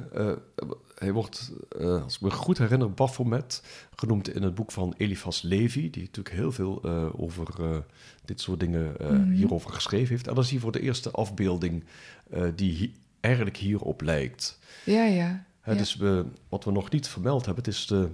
[0.99, 3.63] hij wordt, uh, als ik me goed herinner, Baphomet
[3.97, 7.77] genoemd in het boek van Eliphas Levi, die natuurlijk heel veel uh, over uh,
[8.25, 9.31] dit soort dingen mm.
[9.31, 10.27] hierover geschreven heeft.
[10.27, 11.85] En dat is hier voor de eerste afbeelding
[12.55, 14.59] die hi eigenlijk hierop lijkt.
[14.85, 15.45] Ja, ja.
[15.67, 15.75] Ja.
[15.75, 18.11] Dus we, wat we nog niet vermeld hebben, het is de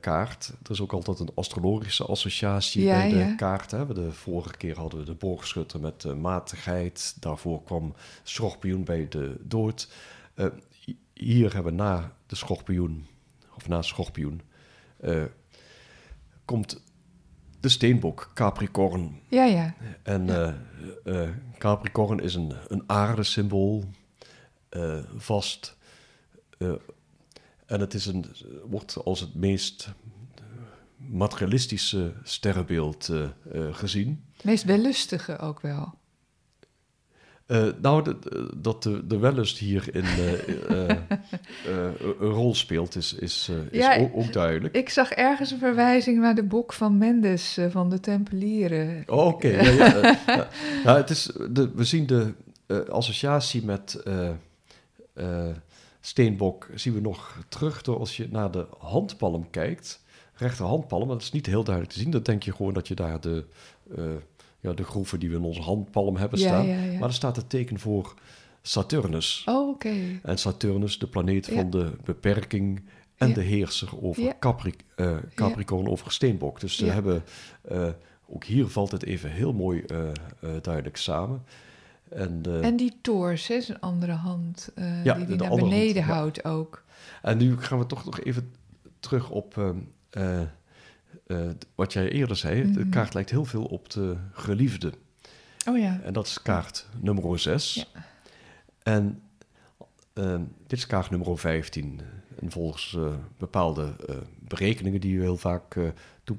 [0.00, 0.52] kaart.
[0.62, 3.34] Er is ook altijd een astrologische associatie ja, bij de ja.
[3.34, 3.70] kaart.
[3.70, 3.94] Hè.
[3.94, 7.16] De vorige keer hadden we de boogschutter met matigheid.
[7.20, 9.88] Daarvoor kwam schorpioen bij de dood
[11.12, 13.06] hier hebben we na de schorpioen,
[13.56, 14.40] of na schorpioen,
[16.44, 16.82] komt
[17.60, 19.20] de steenbok Capricorn.
[19.28, 19.74] Ja, ja.
[20.02, 20.26] En
[21.58, 23.84] Capricorn is een, een aardesymbool,
[25.16, 25.73] vast.
[27.66, 28.24] En het is een,
[28.64, 29.88] wordt als het meest
[30.96, 33.10] materialistische sterrenbeeld
[33.70, 34.24] gezien.
[34.42, 35.94] Meest wellustige ook wel.
[37.46, 40.96] Uh, nou, de, dat de, de wellust hier in uh, uh,
[42.20, 44.76] een rol speelt, is, is, is ja, ook, ook, duidelijk.
[44.76, 49.02] Ik zag ergens een verwijzing naar de boek van Mendes van de Tempelieren.
[49.06, 49.76] Oh, Oké, okay.
[49.76, 50.48] ja, ja,
[50.84, 52.34] nou, het is de, we zien de
[52.88, 54.02] associatie met
[56.06, 60.02] steenbok zien we nog terug door als je naar de handpalm kijkt.
[60.34, 62.10] Rechterhandpalm, dat is niet heel duidelijk te zien.
[62.10, 63.44] Dan denk je gewoon dat je daar de
[64.60, 66.66] ja, de groeven die we in onze handpalm hebben staan.
[66.66, 68.14] Ja, ja, maar er staat het teken voor
[68.62, 69.42] Saturnus.
[69.46, 69.94] Oh, oké.
[70.22, 72.84] En Saturnus, de planeet van de beperking
[73.16, 76.60] en de heerser over Capri uh, Capricorn, over Steenbok.
[76.60, 77.24] Dus ze hebben,
[77.72, 77.88] uh,
[78.26, 80.08] ook hier valt het even heel mooi uh,
[80.62, 81.42] duidelijk samen.
[82.14, 86.84] En, en die toors, is een andere hand, die die naar beneden hand, houdt ook.
[87.22, 88.52] En nu gaan we toch nog even
[89.00, 89.74] terug op
[91.26, 92.72] uh, wat jij eerder zei, mm -hmm.
[92.72, 92.90] de mhm.
[92.90, 94.92] kaart lijkt heel veel op de geliefde.
[95.68, 96.00] Oh ja.
[96.02, 97.74] En dat is kaart nummer 6.
[97.74, 98.04] Ja.
[98.82, 99.22] En
[100.14, 102.00] uh, dit is kaart nummer 15.
[102.40, 102.98] En volgens
[103.38, 103.96] bepaalde
[104.38, 105.76] berekeningen die heel vaak
[106.24, 106.36] toe,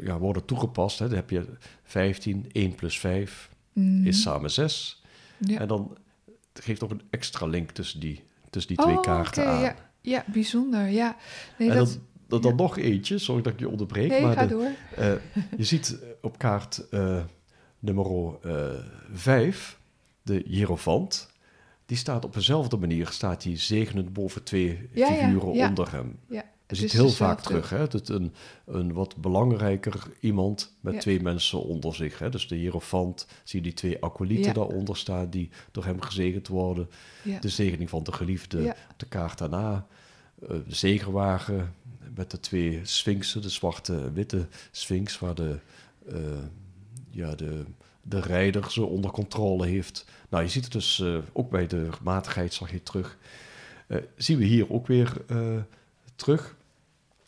[0.00, 1.46] ja, worden toegepast, hè, dan heb je
[1.82, 4.06] 15, 1 plus 5 mm.
[4.06, 5.02] is samen 6.
[5.38, 5.58] Ja.
[5.58, 5.96] En dan
[6.52, 9.62] geeft ook een extra link tussen die, tussen die twee oh, kaarten okay, aan.
[9.62, 9.74] Ja.
[10.00, 10.88] ja, bijzonder.
[10.88, 11.16] Ja.
[11.58, 11.86] Nee, en dat...
[11.92, 14.08] dan dan, dan nog eentje, sorry dat ik je onderbreek.
[14.08, 14.70] Nee, maar ga de- door.
[14.96, 15.12] eh,
[15.56, 17.22] je ziet op kaart eh,
[17.78, 18.34] nummer
[19.12, 19.78] 5,
[20.22, 21.34] de hierofant.
[21.86, 26.18] Die staat op dezelfde manier, staat die zegenend boven twee Ja, figuren onder hem.
[26.28, 27.86] Ja, Je ziet heel vaak terug, hè?
[27.88, 28.34] Dat een,
[28.66, 31.00] een wat belangrijker iemand met Ja.
[31.00, 32.18] twee mensen onder zich.
[32.18, 32.30] Hè?
[32.30, 34.52] Dus de hierofant, zie je die twee acolyten Ja.
[34.52, 36.90] daaronder staan die door hem gezegend worden.
[37.22, 37.38] Ja.
[37.40, 39.86] De zegening van de geliefde de kaart daarna.
[40.42, 41.74] eh, de zegenwagen
[42.14, 45.58] met de twee sphinxen, de zwarte en witte sphinx, waar de,
[46.08, 46.16] eh,
[47.10, 47.64] ja, de,
[48.02, 50.04] de rijder ze onder controle heeft.
[50.28, 53.18] Nou, je ziet het dus eh, ook bij de matigheid, zag je terug.
[53.86, 55.12] Eh, zien we hier ook weer
[56.16, 56.55] terug.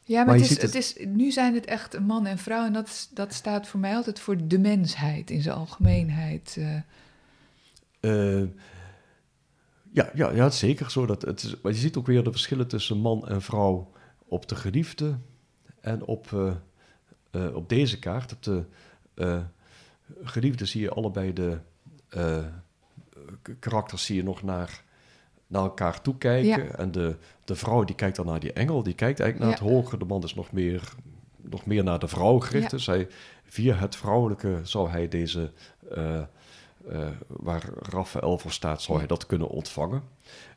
[0.08, 0.74] Ja, maar, het, is, het...
[0.74, 2.64] is, nu zijn het echt een man en vrouw.
[2.66, 6.56] En dat, is- dat staat voor mij altijd voor de mensheid in zijn algemeenheid.
[6.58, 6.76] eh.
[8.40, 8.48] Eh,
[9.92, 11.06] ja, ja, ja, het is zeker zo.
[11.06, 13.92] Dat het is, maar je ziet ook weer de verschillen tussen man en vrouw
[14.24, 15.18] op de geliefde
[15.80, 16.56] en op,
[17.30, 18.32] eh, op deze kaart.
[18.32, 18.64] Op de
[20.22, 21.58] geliefde zie je allebei de
[23.58, 24.84] karakters zie je nog naar,
[25.48, 26.64] naar elkaar toe kijken.
[26.64, 26.70] Ja.
[26.76, 29.66] En de, de vrouw die kijkt dan naar die engel, die kijkt eigenlijk naar Ja.
[29.66, 29.98] het hoger.
[29.98, 30.92] De man is nog meer,
[31.36, 32.70] nog meer naar de vrouw gericht.
[32.70, 33.08] Dus hij,
[33.44, 35.52] via het vrouwelijke zou hij deze...
[35.90, 40.02] eh, eh, waar Raphaël voor staat, zou hij dat kunnen ontvangen.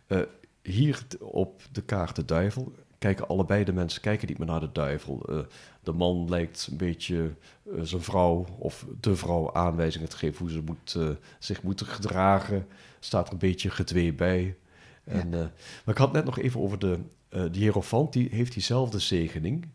[0.08, 0.20] Eh,
[0.62, 4.72] hier op de kaart de duivel kijken allebei de mensen kijken niet meer naar de
[4.72, 5.46] duivel.
[5.84, 7.34] De man lijkt een beetje
[7.82, 10.98] zijn vrouw of de vrouw aanwijzingen te geven hoe ze moet,
[11.40, 12.68] zich moeten gedragen.
[13.00, 14.56] Staat er een beetje gedwee bij.
[15.04, 15.40] En, eh,
[15.86, 19.68] maar ik had net nog even over de, eh de hierofant, die heeft diezelfde zegening.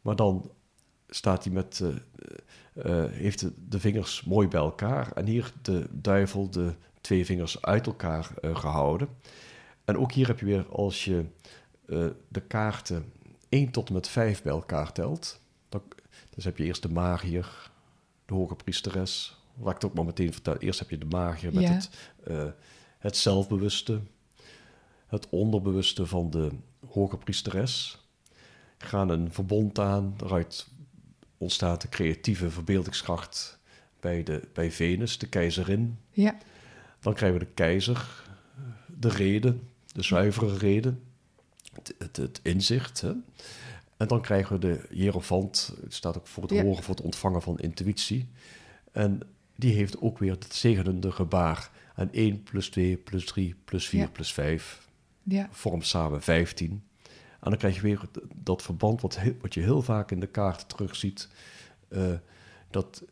[0.00, 0.50] Maar dan
[1.08, 1.82] staat hij met,
[2.74, 5.12] eh, heeft de, de vingers mooi bij elkaar.
[5.12, 9.08] En hier de duivel de twee vingers uit elkaar eh, gehouden.
[9.84, 11.24] En ook hier heb je weer, als je
[12.28, 13.12] de kaarten
[13.48, 15.40] 1 tot en met 5 bij elkaar telt.
[15.68, 15.82] Dan,
[16.34, 17.70] dus heb je eerst de magier,
[18.26, 19.36] de hoge priesteres.
[19.58, 20.60] Laat ik het ook maar meteen vertellen.
[20.60, 21.72] Eerst heb je de magier met Ja.
[21.72, 21.90] het,
[22.98, 24.00] het zelfbewuste,
[25.08, 26.50] het onderbewuste van de
[26.88, 28.02] hoge priesteres.
[28.78, 30.68] Gaan een verbond aan, daaruit
[31.38, 33.58] ontstaat de creatieve verbeeldingskracht
[34.00, 35.98] bij, de, bij Venus, de keizerin.
[36.10, 36.36] ja,
[37.00, 38.24] Dan krijgen we de keizer,
[38.86, 41.02] de reden, de zuivere reden,
[41.72, 43.00] het, het, het inzicht.
[43.00, 43.12] Hè?
[43.96, 46.62] En dan krijgen we de hierofant, het staat ook voor het Ja.
[46.62, 48.28] horen, voor het ontvangen van intuïtie.
[48.92, 49.20] En
[49.56, 51.70] die heeft ook weer het zegenende gebaar.
[51.94, 54.06] En 1 plus 2 plus 3 plus 4 Ja.
[54.08, 54.87] plus 5
[55.28, 56.70] ja, vormt samen 15.
[57.40, 58.00] En dan krijg je weer
[58.34, 61.28] dat verband wat, wat je heel vaak in de kaarten terugziet.
[61.88, 62.12] eh
[62.70, 63.04] dat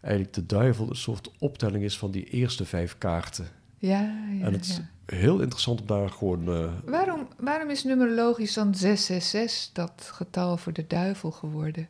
[0.00, 3.46] eigenlijk de duivel een soort optelling is van die eerste vijf kaarten.
[3.78, 4.00] ja.
[4.32, 5.16] ja, en het is ja.
[5.16, 6.48] heel interessant om daar gewoon...
[6.48, 11.88] eh, Waarom, waarom is numerologisch dan 666 dat getal voor de duivel geworden?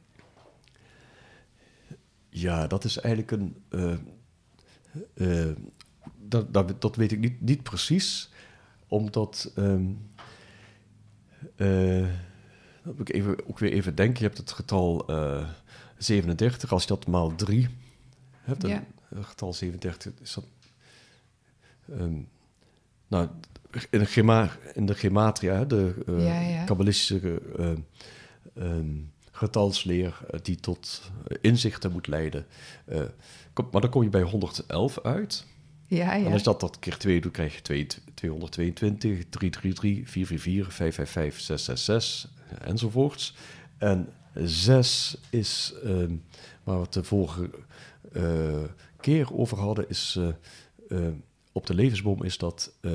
[2.29, 3.57] ja, dat is eigenlijk een...
[5.15, 5.51] eh,
[6.19, 8.31] dat, dat, dat weet ik niet, niet precies,
[8.95, 9.53] omdat...
[9.55, 9.85] ehm,
[11.57, 12.07] eh,
[12.83, 14.19] dat moet ik even, ook weer even denken.
[14.19, 15.49] Je hebt het getal eh,
[15.99, 17.69] 37, als je dat maal 3
[18.41, 18.85] hebt, dan- Ja.
[19.09, 20.45] het getal 37 is dat.
[21.99, 22.19] ehm,
[23.09, 23.29] nou,
[23.91, 26.65] in de, gema, in de gematria, de eh, Ja, ja.
[26.65, 27.73] kabbalistische eh,
[28.55, 28.97] ehm,
[29.31, 32.47] getalsleer eh, die tot eh, inzichten moet leiden.
[32.85, 33.03] eh,
[33.53, 35.47] kom, maar dan kom je bij 111 uit.
[35.87, 36.31] Ja, En ja.
[36.31, 42.31] als je dat, dat keer 2 doet, krijg je 2, 222, 333, 444, 555, 666
[42.61, 43.35] enzovoorts.
[43.79, 46.15] En 6 is, ehm,
[46.63, 47.51] waar we het de vorige
[48.13, 48.63] eh,
[49.01, 50.19] keer over hadden, is
[50.89, 50.99] eh,
[51.53, 52.93] op de levensboom is dat eh,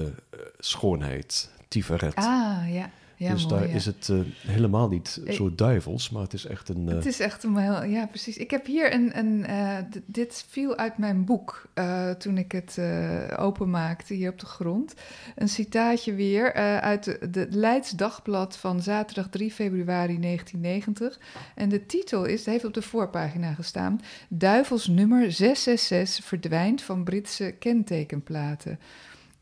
[0.60, 2.16] schoonheid, tiferet.
[2.16, 2.92] Ah, ja.
[3.20, 3.76] Ja, dus mooi, daar ja.
[3.76, 6.90] is het eh, helemaal niet Eh, zo duivels, maar het is echt een...
[6.90, 7.84] eh, Het is echt een heel...
[7.84, 8.38] Ja, precies.
[8.38, 9.18] Ik heb hier een...
[9.18, 14.40] een eh, dit viel uit mijn boek eh, toen ik het eh, openmaakte hier op
[14.40, 14.94] de grond.
[15.36, 21.20] Een citaatje weer eh, uit de, de Leids Dagblad van zaterdag 3 februari 1990.
[21.56, 24.00] En de titel is, het heeft op de voorpagina gestaan...
[24.30, 28.80] Duivelsnummer 666 verdwijnt van Britse kentekenplaten.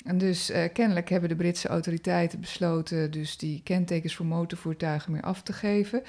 [0.07, 5.21] En dus eh, kennelijk hebben de Britse autoriteiten besloten dus die kentekens voor motorvoertuigen meer
[5.21, 6.03] af te geven.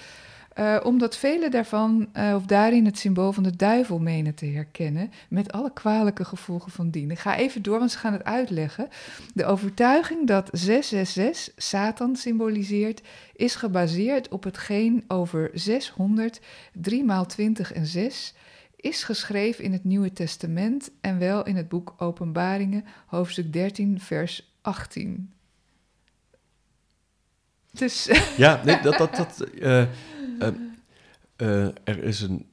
[0.53, 5.11] Eh, omdat vele daarvan, eh, of daarin het symbool van de duivel menen te herkennen,
[5.29, 7.11] met alle kwalijke gevolgen van dien.
[7.11, 8.89] Ik ga even door, want ze gaan het uitleggen.
[9.35, 16.41] De overtuiging dat 666 Satan symboliseert, is gebaseerd op hetgeen over 600,
[16.73, 18.35] 3 maal 20 en 6
[18.81, 24.53] is geschreven in het Nieuwe Testament en wel in het boek Openbaringen, hoofdstuk 13, vers
[24.61, 25.33] 18.
[27.73, 28.05] Dus
[28.37, 28.99] Ja, nee, dat...
[28.99, 29.89] dat, dat eh, eh,
[31.37, 32.47] eh, er is een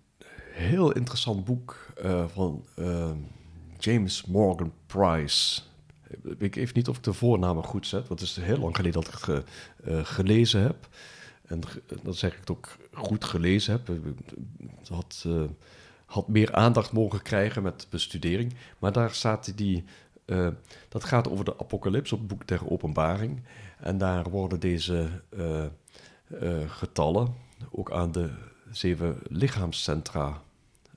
[0.52, 1.94] heel interessant boek
[2.28, 3.12] van eh,
[3.80, 5.62] James Morgan Price.
[6.38, 9.02] Ik weet niet of ik de voornamen goed zet, want het is heel lang geleden
[9.02, 9.44] dat ik ge-
[10.04, 10.88] gelezen heb.
[11.46, 11.62] En
[12.04, 13.88] dan zeg ik het ook goed gelezen heb.
[13.88, 15.26] Het had,
[16.16, 18.54] had meer aandacht mogen krijgen met bestudering.
[18.80, 19.84] Maar daar staat die...
[20.26, 20.48] eh,
[20.90, 23.42] dat gaat over de apocalyps op het boek der openbaring.
[23.80, 25.70] En daar worden deze eh, eh,
[26.68, 27.34] getallen
[27.72, 28.30] ook aan de
[28.72, 30.44] zeven lichaamscentra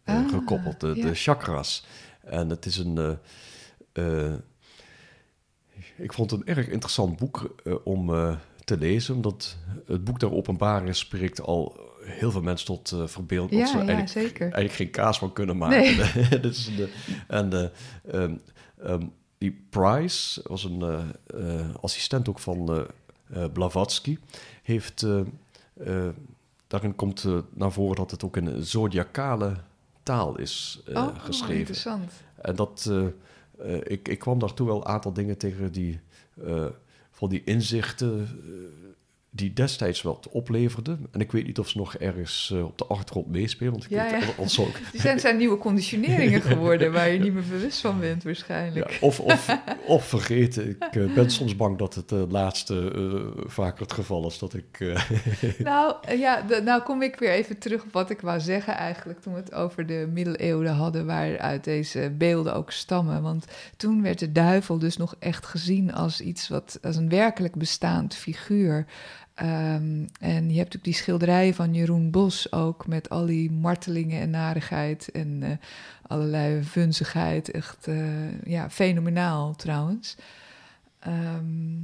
[0.04, 1.06] Ah, gekoppeld, de, ja.
[1.06, 1.84] de chakras.
[2.20, 3.18] En het is een...
[5.96, 7.54] ik vond het een erg interessant boek
[7.84, 8.10] om
[8.68, 13.50] te lezen, omdat het boek der openbaringen spreekt al heel veel mensen tot eh verbeeld.
[13.50, 14.40] dat Ja, ze ja, eigenlijk, zeker.
[14.40, 15.96] eigenlijk geen kaas van kunnen maken.
[15.96, 16.28] Nee.
[16.40, 16.88] Dit is een, eh,
[17.38, 17.68] en eh,
[18.14, 18.34] ehm,
[18.82, 19.02] ehm,
[19.38, 21.02] die Price was een
[21.80, 22.86] assistent ook van
[23.52, 24.18] Blavatsky.
[24.62, 25.06] Heeft,
[26.66, 29.56] daarin komt naar voren dat het ook in een zodiacale
[30.02, 31.56] taal is oh, geschreven.
[31.56, 32.12] interessant.
[32.42, 32.92] En dat,
[33.82, 36.00] ik, ik kwam daartoe wel een aantal dingen tegen die,
[37.18, 38.88] van die inzichten eh,
[39.30, 41.06] die destijds wat opleverden.
[41.12, 43.90] En ik weet niet of ze nog ergens eh, op de achtergrond meespelen, want ik
[43.90, 44.22] Ja, weet,
[44.56, 44.64] ja.
[44.92, 48.98] Die zijn, zijn nieuwe conditioneringen geworden waar je niet meer bewust van bent ja, waarschijnlijk.
[49.00, 50.68] of, of, of vergeten.
[50.68, 52.92] Ik eh, ben soms bang dat het eh, laatste
[53.46, 54.66] vaker het geval is dat ik...
[55.58, 59.20] Nou, ja, de- nou kom ik weer even terug op wat ik wou zeggen eigenlijk
[59.20, 63.22] toen we het over de middeleeuwen hadden, waaruit deze beelden ook stammen.
[63.22, 63.44] Want
[63.76, 68.14] toen werd de duivel dus nog echt gezien als iets wat, als een werkelijk bestaand
[68.14, 68.86] figuur.
[69.38, 74.20] Ehm, en je hebt ook die schilderijen van Jeroen Bos ook, met al die martelingen
[74.20, 75.50] en narigheid en eh,
[76.06, 77.50] allerlei vunzigheid.
[77.50, 80.16] Echt, eh, ja, fenomenaal trouwens.
[80.98, 81.76] Ehm,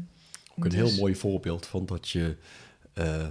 [0.56, 2.36] Ook een dus- heel mooi voorbeeld van dat je
[2.92, 3.26] eh,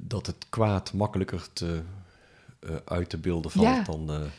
[0.00, 1.82] dat het kwaad makkelijker te,
[2.84, 3.82] uit te beelden valt Ja.
[3.82, 4.30] dan,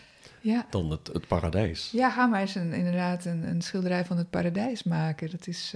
[0.41, 0.65] Ja.
[0.69, 1.91] dan het, het paradijs.
[1.91, 5.31] Ja, ga maar eens een, inderdaad een, een schilderij van het paradijs maken.
[5.31, 5.73] Dat is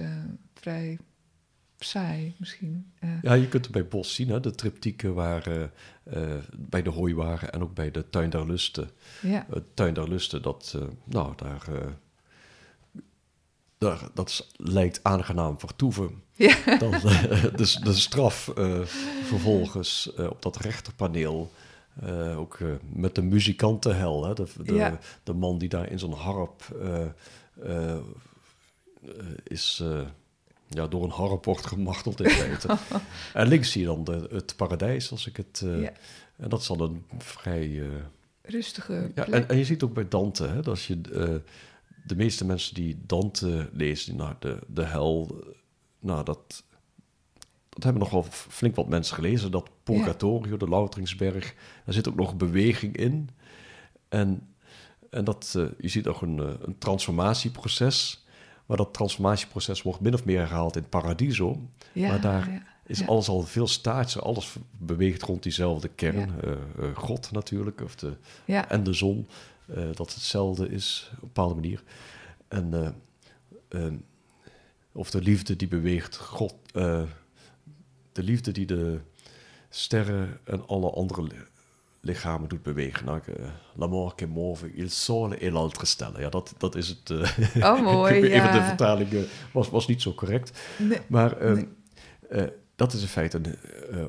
[0.54, 0.98] vrij
[1.78, 2.92] saai misschien.
[2.98, 4.40] Eh, Ja, je kunt het bij Bos zien, hè?
[4.40, 5.72] de triptieken waren
[6.04, 8.90] eh, bij de hooiwagen en ook bij de Tuin der Lusten.
[9.22, 9.46] ja.
[9.50, 11.86] Het Tuin der Lusten, dat, eh, nou, daar, eh,
[13.78, 16.22] daar, dat lijkt aangenaam vertoeven.
[16.32, 16.56] Ja.
[16.78, 18.80] Dan, eh, dus de straf eh,
[19.24, 21.52] vervolgens eh, op dat rechterpaneel,
[22.00, 24.34] eh, ook eh, met de muzikantenhel, hè?
[24.34, 24.98] De, de, Ja.
[25.22, 27.04] de man die daar in zo'n harp eh,
[27.62, 28.00] eh, eh,
[29.44, 29.82] is...
[30.68, 32.76] ja, door een harp wordt gemarteld in feite.
[33.34, 35.62] en links zie je dan de, het paradijs, als ik het...
[35.64, 35.92] eh, Ja.
[36.36, 37.80] En dat is dan een vrij...
[37.82, 37.88] eh,
[38.42, 39.28] Rustige ja, plek.
[39.42, 41.34] en, en je ziet ook bij Dante, hè, dat als je eh,
[42.06, 45.44] de meeste mensen die Dante lezen, nou, de, de hel,
[46.00, 46.64] nou, dat,
[47.68, 49.50] dat hebben nog wel flink wat mensen gelezen.
[49.50, 53.28] Dat Purgatorio, de Louteringsberg, daar zit ook nog beweging in.
[54.08, 54.54] En,
[55.10, 58.25] en dat, je ziet ook een, een transformatieproces.
[58.66, 61.60] Maar dat transformatieproces wordt min of meer herhaald in Paradiso.
[61.92, 62.62] ja, maar daar ja.
[62.86, 63.06] Is Ja.
[63.06, 66.40] alles al veel staartser, alles beweegt rond diezelfde kern.
[66.40, 69.28] Eh, eh, God natuurlijk, of de, en de zon,
[69.66, 71.82] eh, dat hetzelfde is op een bepaalde manier.
[72.48, 72.88] En, eh,
[73.82, 73.96] ehm,
[74.92, 76.54] of de liefde die beweegt, God,
[78.12, 79.00] de liefde die de
[79.68, 81.22] sterren en alle andere
[82.06, 83.04] lichamen doet bewegen.
[83.06, 86.20] Nou, ik, eh, L'amour qui move il sole e l'altre stelle.
[86.20, 87.10] Ja, dat, dat is het.
[87.10, 89.20] eh, Oh, mooi, Even de vertaling eh,
[89.52, 90.60] was, was niet zo correct.
[90.78, 91.68] Nee, Maar ehm, Nee.
[92.28, 93.56] eh, dat is in feite, een,
[93.90, 94.02] eh,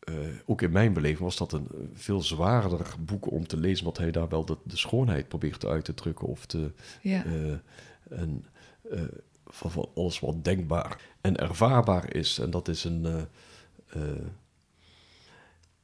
[0.00, 0.14] eh,
[0.46, 4.10] ook in mijn beleving was dat een veel zwaarder boek om te lezen, omdat hij
[4.10, 7.24] daar wel de, de schoonheid probeert uit te drukken of te, ja.
[7.24, 8.46] eh, en,
[8.90, 9.00] eh,
[9.46, 12.38] van, van alles wat denkbaar en ervaarbaar is.
[12.38, 13.26] En dat is een.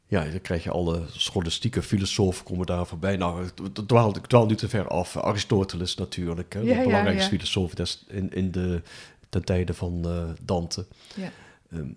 [0.08, 3.16] Ja, dan krijg je alle scholastieke filosofen komen daar voorbij.
[3.16, 3.52] Nou, ik
[3.86, 5.16] dwaal, ik dwaal nu te ver af.
[5.16, 7.38] Aristoteles natuurlijk, hè, de ja, belangrijkste ja.
[7.38, 7.72] filosoof
[8.08, 8.82] in, in de,
[9.28, 10.86] ten tijde van eh, Dante.
[11.14, 11.30] ja.
[11.70, 11.88] Ehm,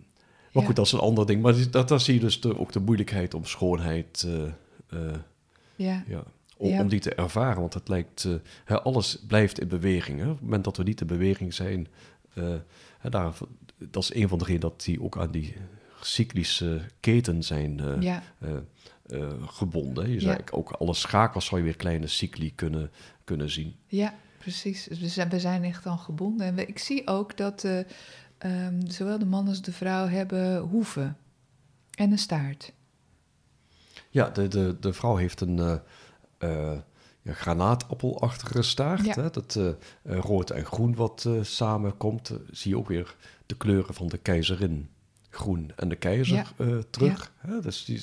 [0.52, 1.42] maar goed, dat is een ander ding.
[1.42, 4.44] Maar dat, daar zie je dus de, ook de moeilijkheid om schoonheid eh,
[5.00, 5.16] eh,
[5.76, 6.04] ja.
[6.08, 6.24] ja,
[6.58, 7.60] om, om die te ervaren.
[7.60, 8.28] Want het lijkt,
[8.66, 10.20] hè, alles blijft in beweging.
[10.20, 10.26] Hè?
[10.26, 11.88] Op het moment dat we niet in beweging zijn,
[13.00, 13.34] hè, daar,
[13.78, 15.56] dat is een van de redenen dat die ook aan die
[16.02, 18.24] cyclische keten zijn eh, ja.
[18.40, 18.56] eh,
[19.06, 20.10] eh, gebonden.
[20.10, 22.92] Je zou ook alle schakels zou je weer kleine cycli kunnen,
[23.24, 23.76] kunnen zien.
[23.88, 24.84] Ja, precies.
[24.84, 26.46] Dus we zijn, we zijn echt dan gebonden.
[26.48, 27.80] En we- ik zie ook dat eh,
[28.38, 31.18] ehm, zowel de man als de vrouw hebben hoeven
[31.96, 32.74] en een staart.
[34.10, 35.60] Ja, de, de, de vrouw heeft een
[36.40, 36.78] eh,
[37.22, 39.06] ja, granaatappelachtige staart.
[39.06, 39.14] Ja.
[39.14, 39.30] Hè?
[39.30, 39.60] Dat
[40.04, 42.32] rood en groen wat samenkomt.
[42.52, 44.90] Zie je ook weer de kleuren van de keizerin.
[45.40, 47.32] Groen en de keizer eh, terug.
[47.38, 47.62] Hè?
[47.62, 48.02] Dus die,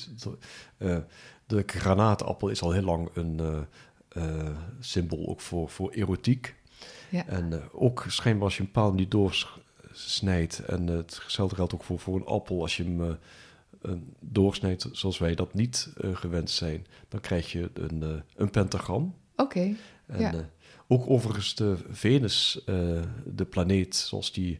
[0.77, 0.97] eh,
[1.45, 3.65] de granaatappel is al heel lang een
[4.09, 6.55] eh, symbool ook voor, voor erotiek.
[7.09, 7.25] Ja.
[7.27, 10.59] En ook schijnbaar als je een paal niet doorsnijdt...
[10.59, 12.61] en hetzelfde geldt ook voor, voor een appel...
[12.61, 13.17] als je hem
[14.19, 16.85] doorsnijdt zoals wij dat niet gewend zijn...
[17.07, 19.15] dan krijg je een, een pentagram.
[19.35, 19.75] Oké,
[20.07, 20.49] En ja.
[20.87, 22.61] ook overigens de Venus,
[23.25, 24.59] de planeet zoals die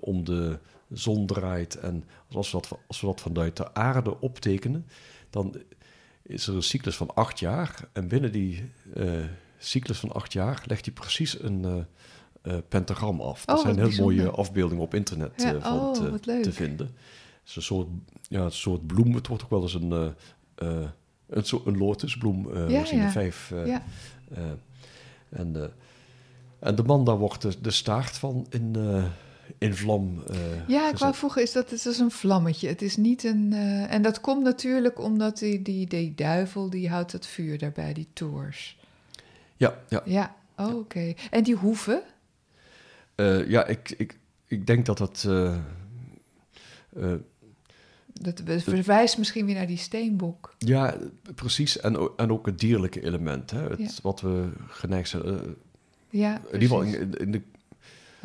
[0.00, 0.58] om de
[0.92, 1.78] zon draait.
[1.78, 4.86] En als we, dat, als we dat vanuit de aarde optekenen,
[5.30, 5.54] dan
[6.22, 7.88] is er een cyclus van acht jaar.
[7.92, 9.24] En binnen die uh,
[9.58, 11.74] cyclus van acht jaar legt hij precies een uh,
[12.42, 13.46] uh, pentagram af.
[13.46, 16.86] Er Oh, zijn heel mooie afbeeldingen op internet Ja, van oh, te, vinden.
[16.86, 17.88] Het is een soort,
[18.28, 19.14] ja, een soort bloem.
[19.14, 20.14] Het wordt ook wel eens een,
[21.26, 22.68] een, soort, een lotusbloem.
[22.68, 23.04] Ja, zien ja.
[23.04, 23.52] er vijf.
[23.64, 23.82] ja.
[25.28, 25.72] en,
[26.58, 28.76] en de man, daar wordt de, de staart van in,
[29.58, 30.36] in vlam uh,
[30.68, 32.68] Ja, ik wou vroegen, is dat het is een vlammetje.
[32.68, 33.50] Het is niet een.
[33.52, 37.92] Uh, en dat komt natuurlijk omdat die, die, die duivel die houdt het vuur daarbij,
[37.92, 38.78] die toors.
[39.56, 40.02] Ja, ja.
[40.04, 40.76] Ja, oh, oké.
[40.76, 41.16] Okay.
[41.30, 42.02] En die hoeven?
[43.16, 45.28] Uh, ja, ik, ik, ik denk dat dat.
[48.12, 50.54] dat verwijst misschien weer naar die steenbok.
[50.58, 50.96] Ja,
[51.34, 51.80] precies.
[51.80, 53.50] En, en ook het dierlijke element.
[53.50, 53.68] Hè?
[53.68, 53.88] Het, Ja.
[54.02, 55.56] Wat we geneigd zijn.
[56.10, 57.42] ja, in ieder geval in, in de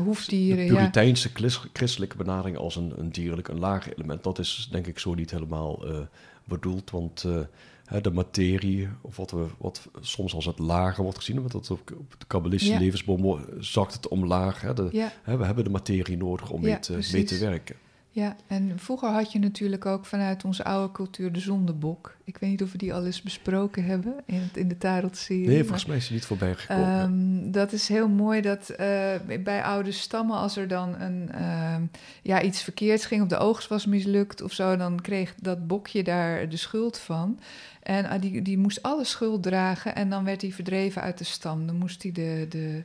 [0.03, 1.49] Hoefdieren, de Puriteinse ja.
[1.73, 5.31] christelijke benadering als een, een dierlijk, een lager element, dat is denk ik zo niet
[5.31, 5.99] helemaal uh,
[6.43, 6.91] bedoeld.
[6.91, 11.51] Want uh, de materie, of wat, we, wat soms als het lager wordt gezien, want
[11.51, 12.79] dat op, op de kabbalistische Ja.
[12.79, 14.61] levensboom zakt het omlaag.
[14.61, 15.11] Hè, de, Ja.
[15.23, 17.29] hè, we hebben de materie nodig om mee, te, mee precies.
[17.29, 17.75] te werken.
[18.18, 22.18] Ja, en vroeger had je natuurlijk ook vanuit onze oude cultuur de zondebok.
[22.24, 25.47] Ik weet niet of we die al eens besproken hebben in, het, in de Tarot-serie.
[25.47, 26.99] Nee, volgens mij is die niet voorbij gekomen.
[26.99, 29.13] Ehm, dat is heel mooi dat eh,
[29.43, 31.82] bij oude stammen, als er dan een, ehm,
[32.22, 36.03] ja, iets verkeerds ging of de oogst was mislukt of zo, dan kreeg dat bokje
[36.03, 37.39] daar de schuld van.
[37.84, 41.24] En ah, die, die moest alle schuld dragen en dan werd hij verdreven uit de
[41.24, 41.68] stam.
[41.68, 42.84] Dan moest hij de, de,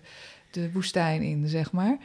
[0.51, 1.99] de woestijn in, zeg maar.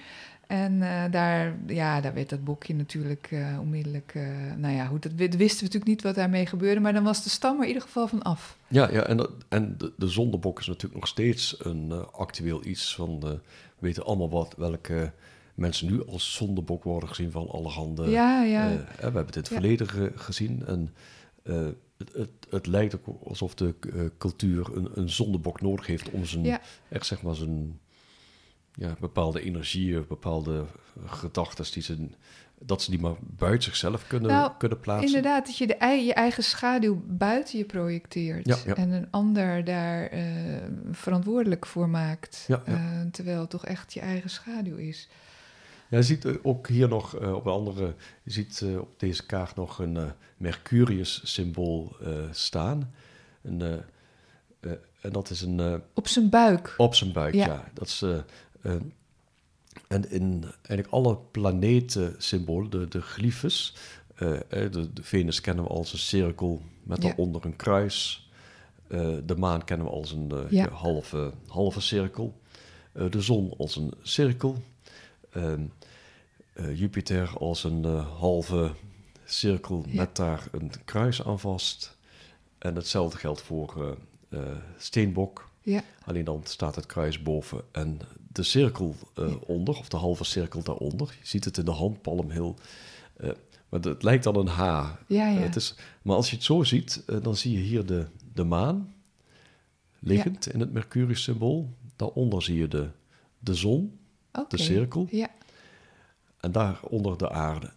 [0.47, 4.11] En eh, daar, ja, daar werd dat bokje natuurlijk eh, onmiddellijk.
[4.15, 4.27] eh,
[4.57, 7.23] nou ja, goed, dat wi- wisten we natuurlijk niet wat daarmee gebeurde, maar dan was
[7.23, 8.57] de stam er in ieder geval van af.
[8.67, 12.95] Ja, ja en, dat- en de, de zondebok is natuurlijk nog steeds een actueel iets
[12.95, 13.19] van...
[13.19, 13.39] we
[13.79, 15.11] weten allemaal wat, welke
[15.55, 18.09] mensen nu als zondebok worden gezien van allerhande...
[18.09, 18.67] ja, ja.
[18.69, 19.55] We hebben het in het Ja.
[19.59, 20.93] verleden ge- gezien en
[21.97, 23.75] het, het, het lijkt ook alsof de
[24.17, 26.61] cultuur een, een zondebok nodig heeft om zijn, Ja.
[26.89, 27.79] echt zeg maar zijn
[28.77, 30.65] ja, bepaalde energieën, bepaalde
[31.05, 32.07] gedachten, die ze,
[32.59, 35.07] dat ze die maar buiten zichzelf kunnen, Nou, kunnen plaatsen.
[35.07, 38.47] Inderdaad, dat je de, je eigen schaduw buiten je projecteert.
[38.47, 38.75] Ja, ja.
[38.75, 40.23] En een ander daar eh,
[40.91, 42.45] verantwoordelijk voor maakt.
[42.47, 45.09] Ja, eh, terwijl het toch echt je eigen schaduw is.
[45.89, 48.99] Ja, je ziet eh, ook hier nog eh, op een andere, je ziet eh, op
[48.99, 50.03] deze kaart nog een eh,
[50.37, 52.93] Mercurius-symbool eh, staan.
[53.43, 53.73] Een, eh,
[54.59, 54.71] eh,
[55.01, 56.73] en dat is een, eh, Op zijn buik.
[56.77, 57.63] Op zijn buik, ja.
[57.73, 58.21] Dat is, eh, eh,
[59.87, 63.75] en in eigenlijk alle planeten-symbolen, de, de glyphus,
[64.15, 67.07] eh, eh, de, de Venus kennen we als een cirkel met Ja.
[67.07, 68.29] daaronder een kruis.
[68.87, 70.69] Eh, de maan kennen we als een eh, Ja.
[70.69, 72.39] halve, halve cirkel.
[72.91, 74.57] Eh, de zon als een cirkel.
[75.31, 75.61] Ehm,
[76.53, 78.71] eh, Jupiter als een eh, halve
[79.25, 79.95] cirkel Ja.
[79.95, 81.97] met daar een kruis aan vast.
[82.57, 83.95] En hetzelfde geldt voor
[84.29, 85.49] eh, eh, Steenbok.
[85.61, 87.99] Ja, Alleen dan staat het kruis boven en
[88.37, 91.15] de cirkel eh, onder, of de halve cirkel daaronder.
[91.21, 92.55] Je ziet het in de handpalm heel.
[93.17, 93.29] eh,
[93.69, 94.59] maar het lijkt dan een H.
[94.61, 95.27] ja, ja.
[95.39, 98.43] Het is, maar als je het zo ziet, eh, dan zie je hier de, de
[98.43, 98.93] maan
[99.99, 101.73] liggend in het Mercurius-symbool.
[101.95, 102.89] Daaronder zie je de,
[103.39, 103.99] de zon,
[104.47, 105.07] de cirkel.
[105.11, 105.29] Ja.
[106.39, 107.71] en daaronder de aarde,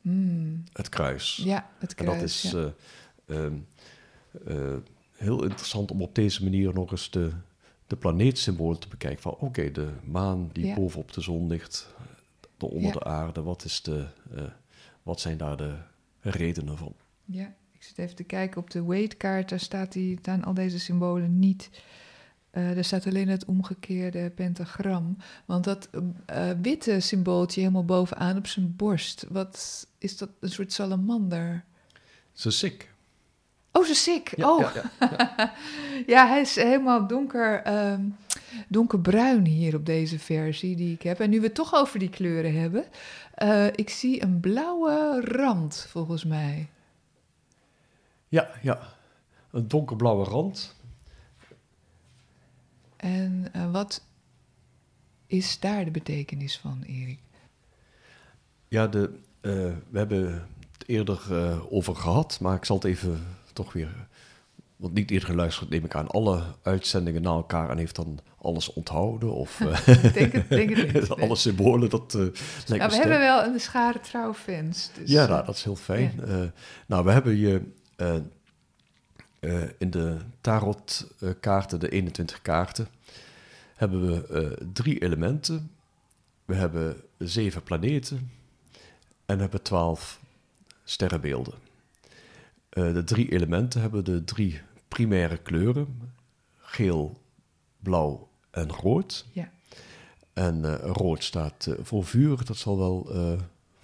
[0.00, 0.64] Hmm.
[0.72, 1.40] het kruis.
[1.44, 2.20] ja, het En kruis.
[2.20, 2.72] dat is ja.
[3.26, 3.54] eh, ehm,
[4.46, 4.76] eh,
[5.12, 7.30] heel interessant om op deze manier nog eens de,
[7.88, 9.22] de planeetsymbolen te bekijken.
[9.22, 10.74] Van oké, de maan die Ja.
[10.74, 11.94] bovenop de zon ligt,
[12.56, 12.92] de onder Ja.
[12.92, 14.42] de aarde, wat, is de, eh,
[15.02, 15.74] wat zijn daar de
[16.20, 16.92] redenen van?
[17.24, 19.48] Ja, ik zit even te kijken op de weightkaart.
[19.48, 21.70] Daar staat die, staan al deze symbolen niet.
[22.50, 25.16] Eh er staat alleen het omgekeerde pentagram.
[25.44, 25.88] Want dat
[26.26, 29.26] eh, witte symbooltje helemaal bovenaan op zijn borst.
[29.28, 30.28] Wat is dat?
[30.40, 31.64] Een soort salamander.
[32.32, 32.94] Ze sick.
[33.72, 34.32] Oh, ze sick.
[34.36, 35.54] Ja, oh, ja, ja.
[36.14, 38.02] ja, hij is helemaal donker, ehm,
[38.68, 41.20] donkerbruin hier op deze versie die ik heb.
[41.20, 42.84] En nu we het toch over die kleuren hebben.
[43.34, 46.68] eh, ik zie een blauwe rand, volgens mij.
[48.28, 48.78] ja, ja.
[49.50, 50.76] Een donkerblauwe rand.
[52.96, 54.04] En eh, wat
[55.26, 57.18] is daar de betekenis van, Erik?
[58.68, 59.52] Ja, de, eh,
[59.90, 60.46] we hebben
[60.86, 63.26] eerder eh, over gehad, maar ik zal het even
[63.64, 64.06] toch weer...
[64.76, 68.72] Want niet eerder geluisterd, neem ik aan, alle uitzendingen na elkaar en heeft dan alles
[68.72, 69.32] onthouden.
[69.32, 71.08] Of eh, Ik denk het, denk het niet.
[71.10, 72.36] alle symbolen, dat eh, lijkt
[72.68, 72.92] Nou, we sterk.
[73.02, 74.90] hebben wel een schare trouw fans.
[74.98, 76.20] Dus, Ja, eh, nou, dat is heel fijn.
[76.26, 76.36] Eh,
[76.86, 78.14] nou, we hebben eh,
[79.40, 82.88] eh, in de tarotkaarten, de 21 kaarten,
[83.74, 85.70] hebben we eh, drie elementen.
[86.44, 88.30] We hebben zeven planeten
[89.26, 90.20] en we hebben twaalf
[90.84, 91.54] sterrenbeelden.
[92.78, 96.12] Eh, de drie elementen hebben de drie primaire kleuren:
[96.56, 97.20] geel,
[97.78, 99.26] blauw en rood.
[99.32, 99.50] Ja.
[100.32, 102.44] En eh, rood staat eh, voor vuur.
[102.44, 103.10] Dat zal wel,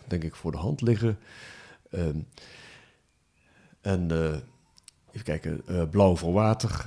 [0.06, 1.18] denk ik, voor de hand liggen.
[1.90, 2.18] Ehm,
[3.80, 4.10] en
[5.10, 6.84] even kijken, blauw voor water.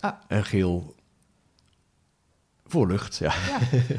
[0.00, 0.14] Ah.
[0.28, 0.94] En geel
[2.74, 3.16] voor lucht.
[3.16, 3.34] Ja.
[3.34, 3.58] Ja.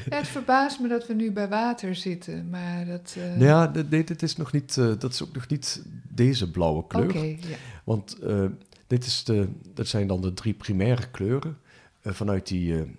[0.09, 3.15] Het verbaast me dat we nu bij water zitten, maar dat...
[3.17, 6.51] eh, Nou ja, nee, dit is nog niet, eh, dat is ook nog niet deze
[6.51, 7.09] blauwe kleur.
[7.09, 7.57] Oké, ja.
[7.83, 8.45] Want eh,
[8.87, 11.57] dit is de, dat zijn dan de drie primaire kleuren.
[12.01, 12.95] Vanuit die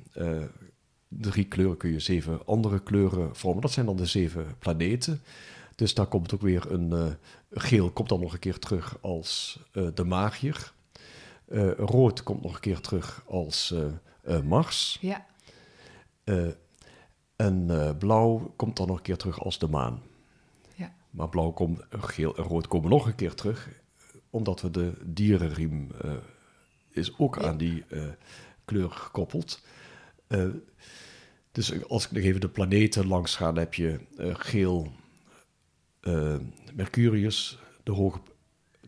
[1.08, 3.62] drie kleuren kun je zeven andere kleuren vormen.
[3.62, 5.20] Dat zijn dan de zeven planeten.
[5.74, 7.16] Dus daar komt ook weer een
[7.50, 9.60] geel, komt dan nog een keer terug als
[9.94, 10.72] de magier.
[11.76, 13.74] Rood komt nog een keer terug als
[14.44, 14.98] Mars.
[15.00, 15.26] Ja,
[16.26, 16.46] Eh,
[17.36, 20.02] en eh, blauw komt dan nog een keer terug als de maan.
[20.74, 20.94] Ja.
[21.10, 23.68] Maar blauw, komt, geel en rood komen nog een keer terug,
[24.30, 26.12] omdat we de dierenriem eh,
[26.90, 27.48] is ook Ja.
[27.48, 28.02] aan die eh,
[28.64, 29.62] kleur gekoppeld.
[30.26, 30.48] Eh,
[31.52, 34.92] dus als ik nog even de planeten langs ga, dan heb je eh, geel
[36.00, 36.36] eh,
[36.74, 38.20] Mercurius, de hoge,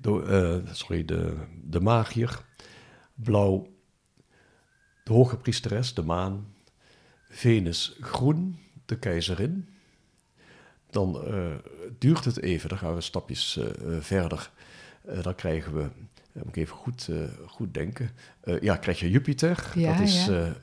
[0.01, 0.23] de,
[0.67, 2.45] eh, sorry, de, de magier,
[3.15, 3.67] blauw
[5.05, 6.55] de hoge priesteres, de maan,
[7.29, 9.69] Venus groen, de keizerin.
[10.91, 11.55] Dan eh,
[11.99, 14.51] duurt het even, dan gaan we stapjes eh, eh, verder.
[15.23, 15.89] Dan krijgen we,
[16.33, 17.09] moet ik even goed,
[17.47, 18.11] goed denken.
[18.61, 20.55] Ja, krijg je Jupiter, Ja, dat is ja.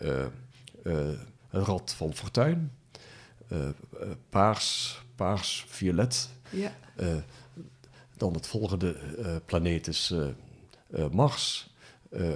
[0.84, 1.18] een
[1.50, 2.72] rad van fortuin.
[4.30, 6.30] Paars, paars, violet.
[6.50, 6.72] ja,
[8.18, 8.96] dan het volgende
[9.46, 10.14] planeet is
[11.12, 11.74] Mars,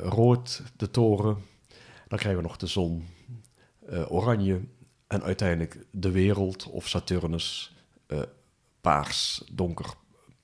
[0.03, 1.37] rood, de toren.
[2.07, 3.07] Dan krijgen we nog de zon,
[3.89, 4.61] eh, oranje.
[5.07, 7.75] En uiteindelijk de wereld of Saturnus,
[8.07, 8.21] eh,
[8.81, 9.93] paars, donker,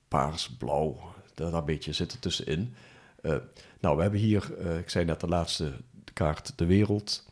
[0.08, 1.14] paars, blauw.
[1.34, 2.74] Daar een beetje zit er tussenin.
[3.22, 3.36] Eh,
[3.80, 5.72] nou, we hebben hier, ik zei net de laatste
[6.12, 7.24] kaart, de wereld.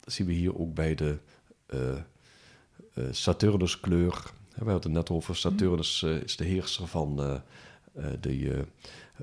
[0.00, 1.18] Dat zien we hier ook bij de
[2.98, 4.22] eh, Saturnus-kleur.
[4.54, 7.40] We hadden het net over Saturnus eh, is de heerser van de,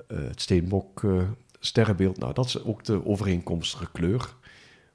[0.08, 1.04] het steenbok
[1.60, 2.18] sterrenbeeld.
[2.18, 4.36] Nou, dat is ook de overeenkomstige kleur.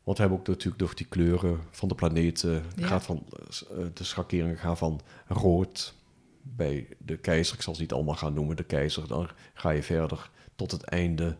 [0.04, 2.64] Want we hebben ook natuurlijk door die kleuren van de planeten.
[2.76, 2.86] Ja.
[2.86, 5.94] Gaat van, eh, de schakeringen gaan van rood
[6.42, 7.54] bij de keizer.
[7.56, 9.06] Ik zal ze niet allemaal gaan noemen, de keizer.
[9.08, 11.36] Dan ga je verder tot het einde.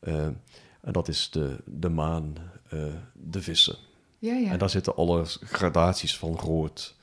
[0.00, 0.26] eh,
[0.80, 2.34] en dat is de, de maan,
[2.68, 3.76] eh, de vissen.
[4.18, 4.50] ja, ja.
[4.50, 6.96] En daar zitten alle gradaties van rood.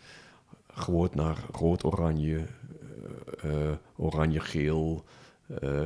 [0.68, 2.46] Rood naar rood-oranje,
[3.96, 5.04] oranje-geel,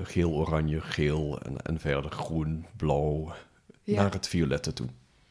[0.04, 3.34] geel-oranje, geel en, en verder groen, blauw,
[3.84, 4.02] ja.
[4.02, 4.88] naar het violette toe.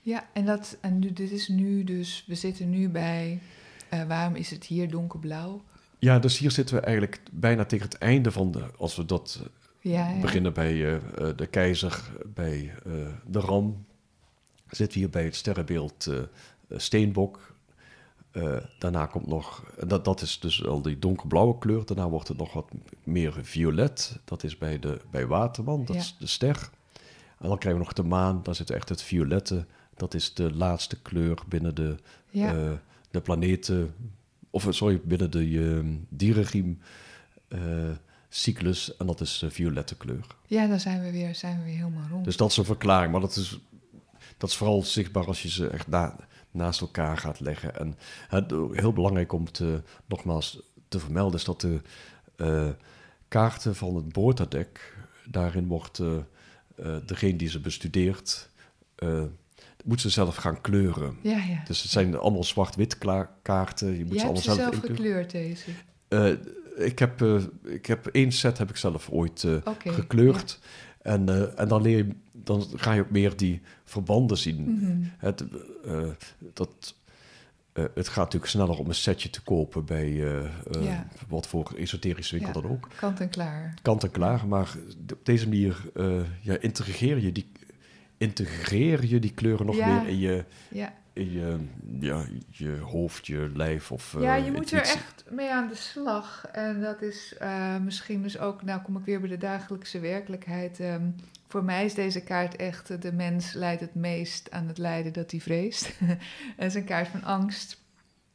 [0.08, 3.40] Ja, en, dat, en nu, dit is nu dus, we zitten nu bij,
[3.88, 5.62] eh, waarom is het hier donkerblauw?
[5.98, 9.42] Ja, dus hier zitten we eigenlijk bijna tegen het einde van de, als we dat
[9.80, 10.20] Ja, ja.
[10.20, 12.02] beginnen bij eh, eh, de keizer,
[12.34, 12.92] bij eh,
[13.26, 13.84] de ram,
[14.68, 16.24] zitten we hier bij het sterrenbeeld eh, eh,
[16.78, 17.54] Steenbok.
[18.30, 21.86] Eh, daarna komt nog, dat, dat is dus al die donkerblauwe kleur.
[21.86, 22.70] Daarna wordt het nog wat
[23.04, 24.18] meer violet.
[24.24, 26.00] Dat is bij, de, bij Waterman, dat Ja.
[26.02, 26.70] is de ster.
[27.38, 29.66] En dan krijgen we nog de maan, daar zit echt het violette.
[29.98, 31.96] Dat is de laatste kleur binnen de,
[32.30, 32.54] ja.
[32.54, 32.72] eh,
[33.10, 33.94] de planeten,
[34.50, 36.80] of eh, sorry, binnen de uh, dierenriem
[37.48, 37.60] eh,
[38.28, 38.96] cyclus.
[38.96, 40.26] En dat is de violette kleur.
[40.46, 42.24] ja, dan zijn we weer, zijn we weer helemaal rond.
[42.24, 43.60] Dus dat is een verklaring, maar dat is,
[44.36, 46.16] dat is vooral zichtbaar als je ze echt na,
[46.50, 47.76] naast elkaar gaat leggen.
[47.76, 47.96] En
[48.28, 51.80] het, heel belangrijk om te, nogmaals te vermelden is dat de
[53.28, 58.50] kaarten van het boordadek, daarin wordt eh, degene die ze bestudeert,
[59.88, 61.16] moet ze zelf gaan kleuren.
[61.22, 61.62] ja, ja.
[61.64, 62.98] Dus het zijn allemaal zwart-wit
[63.42, 63.98] kaarten.
[63.98, 65.70] Je moet ze hebt allemaal ze zelf gekleurd, deze.
[66.08, 66.32] Eh,
[66.76, 69.92] ik, heb, eh, ik heb één set heb ik zelf ooit Oké.
[69.92, 70.58] gekleurd.
[71.02, 74.60] En, en dan, leer je, dan ga je ook meer die verbanden zien.
[74.60, 74.96] Mhm.
[75.18, 75.44] Het,
[76.54, 76.94] dat,
[77.72, 80.24] het gaat natuurlijk sneller om een setje te kopen bij
[81.28, 82.88] wat voor esoterische winkel dan ook.
[82.96, 83.74] Kant en klaar.
[83.82, 84.74] Kant en klaar, maar
[85.12, 85.90] op deze manier
[86.40, 87.50] ja, integreer je die,
[88.18, 89.86] integreer je die kleuren nog Ja.
[90.00, 90.92] meer in je, Ja.
[91.12, 91.56] in je,
[92.00, 95.74] ja, je hoofd, je lijf of ja, eh, je moet er echt mee aan de
[95.74, 96.46] slag.
[96.52, 100.80] En dat is eh, misschien dus ook, nou kom ik weer bij de dagelijkse werkelijkheid.
[100.80, 101.02] Ehm,
[101.48, 105.12] voor mij is deze kaart echt, eh, de mens leidt het meest aan het lijden
[105.12, 105.92] dat hij vreest.
[106.56, 107.80] Het is een kaart van angst,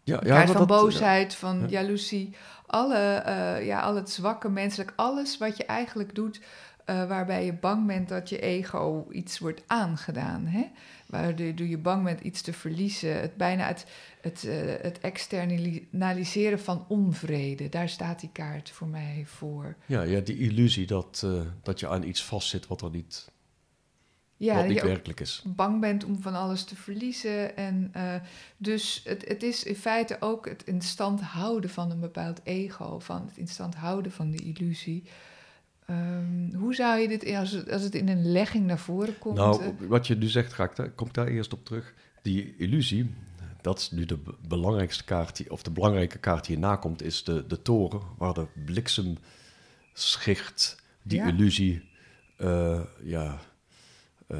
[0.03, 1.67] Ja, ja, kaart van dat- boosheid, van Ja.
[1.67, 2.35] jaloezie.
[2.65, 6.41] Alle, eh, ja, al het zwakke menselijk, alles wat je eigenlijk doet...
[6.85, 10.45] eh, waarbij je bang bent dat je ego iets wordt aangedaan.
[10.45, 10.63] Hè?
[11.05, 13.21] Waardoor je bang bent iets te verliezen.
[13.21, 13.85] Het bijna het,
[14.21, 17.69] het, eh, het externaliseren van onvrede.
[17.69, 19.75] Daar staat die kaart voor mij voor.
[19.85, 23.31] Ja, ja, die illusie dat, eh, dat je aan iets vastzit wat er niet,
[24.37, 25.43] Ja, wat dat niet je ook werkelijk is.
[25.45, 27.57] bang bent om van alles te verliezen.
[27.57, 27.91] En
[28.57, 32.99] dus het, het is in feite ook het in stand houden van een bepaald ego,
[32.99, 35.03] van het in stand houden van de illusie.
[35.85, 39.37] Ehm, hoe zou je dit, als het, als het in een legging naar voren komt?
[39.37, 41.93] eh, Nou, wat je nu zegt, ga ik daar, kom ik daar eerst op terug.
[42.21, 43.13] Die illusie,
[43.61, 47.01] dat is nu de be- belangrijkste kaart, die, of de belangrijke kaart die hierna komt,
[47.01, 51.27] is de, de toren, waar de bliksemschicht die Ja.
[51.27, 51.91] illusie
[52.37, 53.39] eh, ja,
[54.27, 54.39] eh,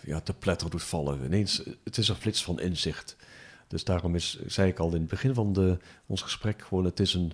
[0.00, 1.24] ja, te pletter doet vallen.
[1.24, 3.16] Ineens, het is een flits van inzicht.
[3.68, 7.00] Dus daarom is, zei ik al in het begin van de, ons gesprek, gewoon het
[7.00, 7.32] is een,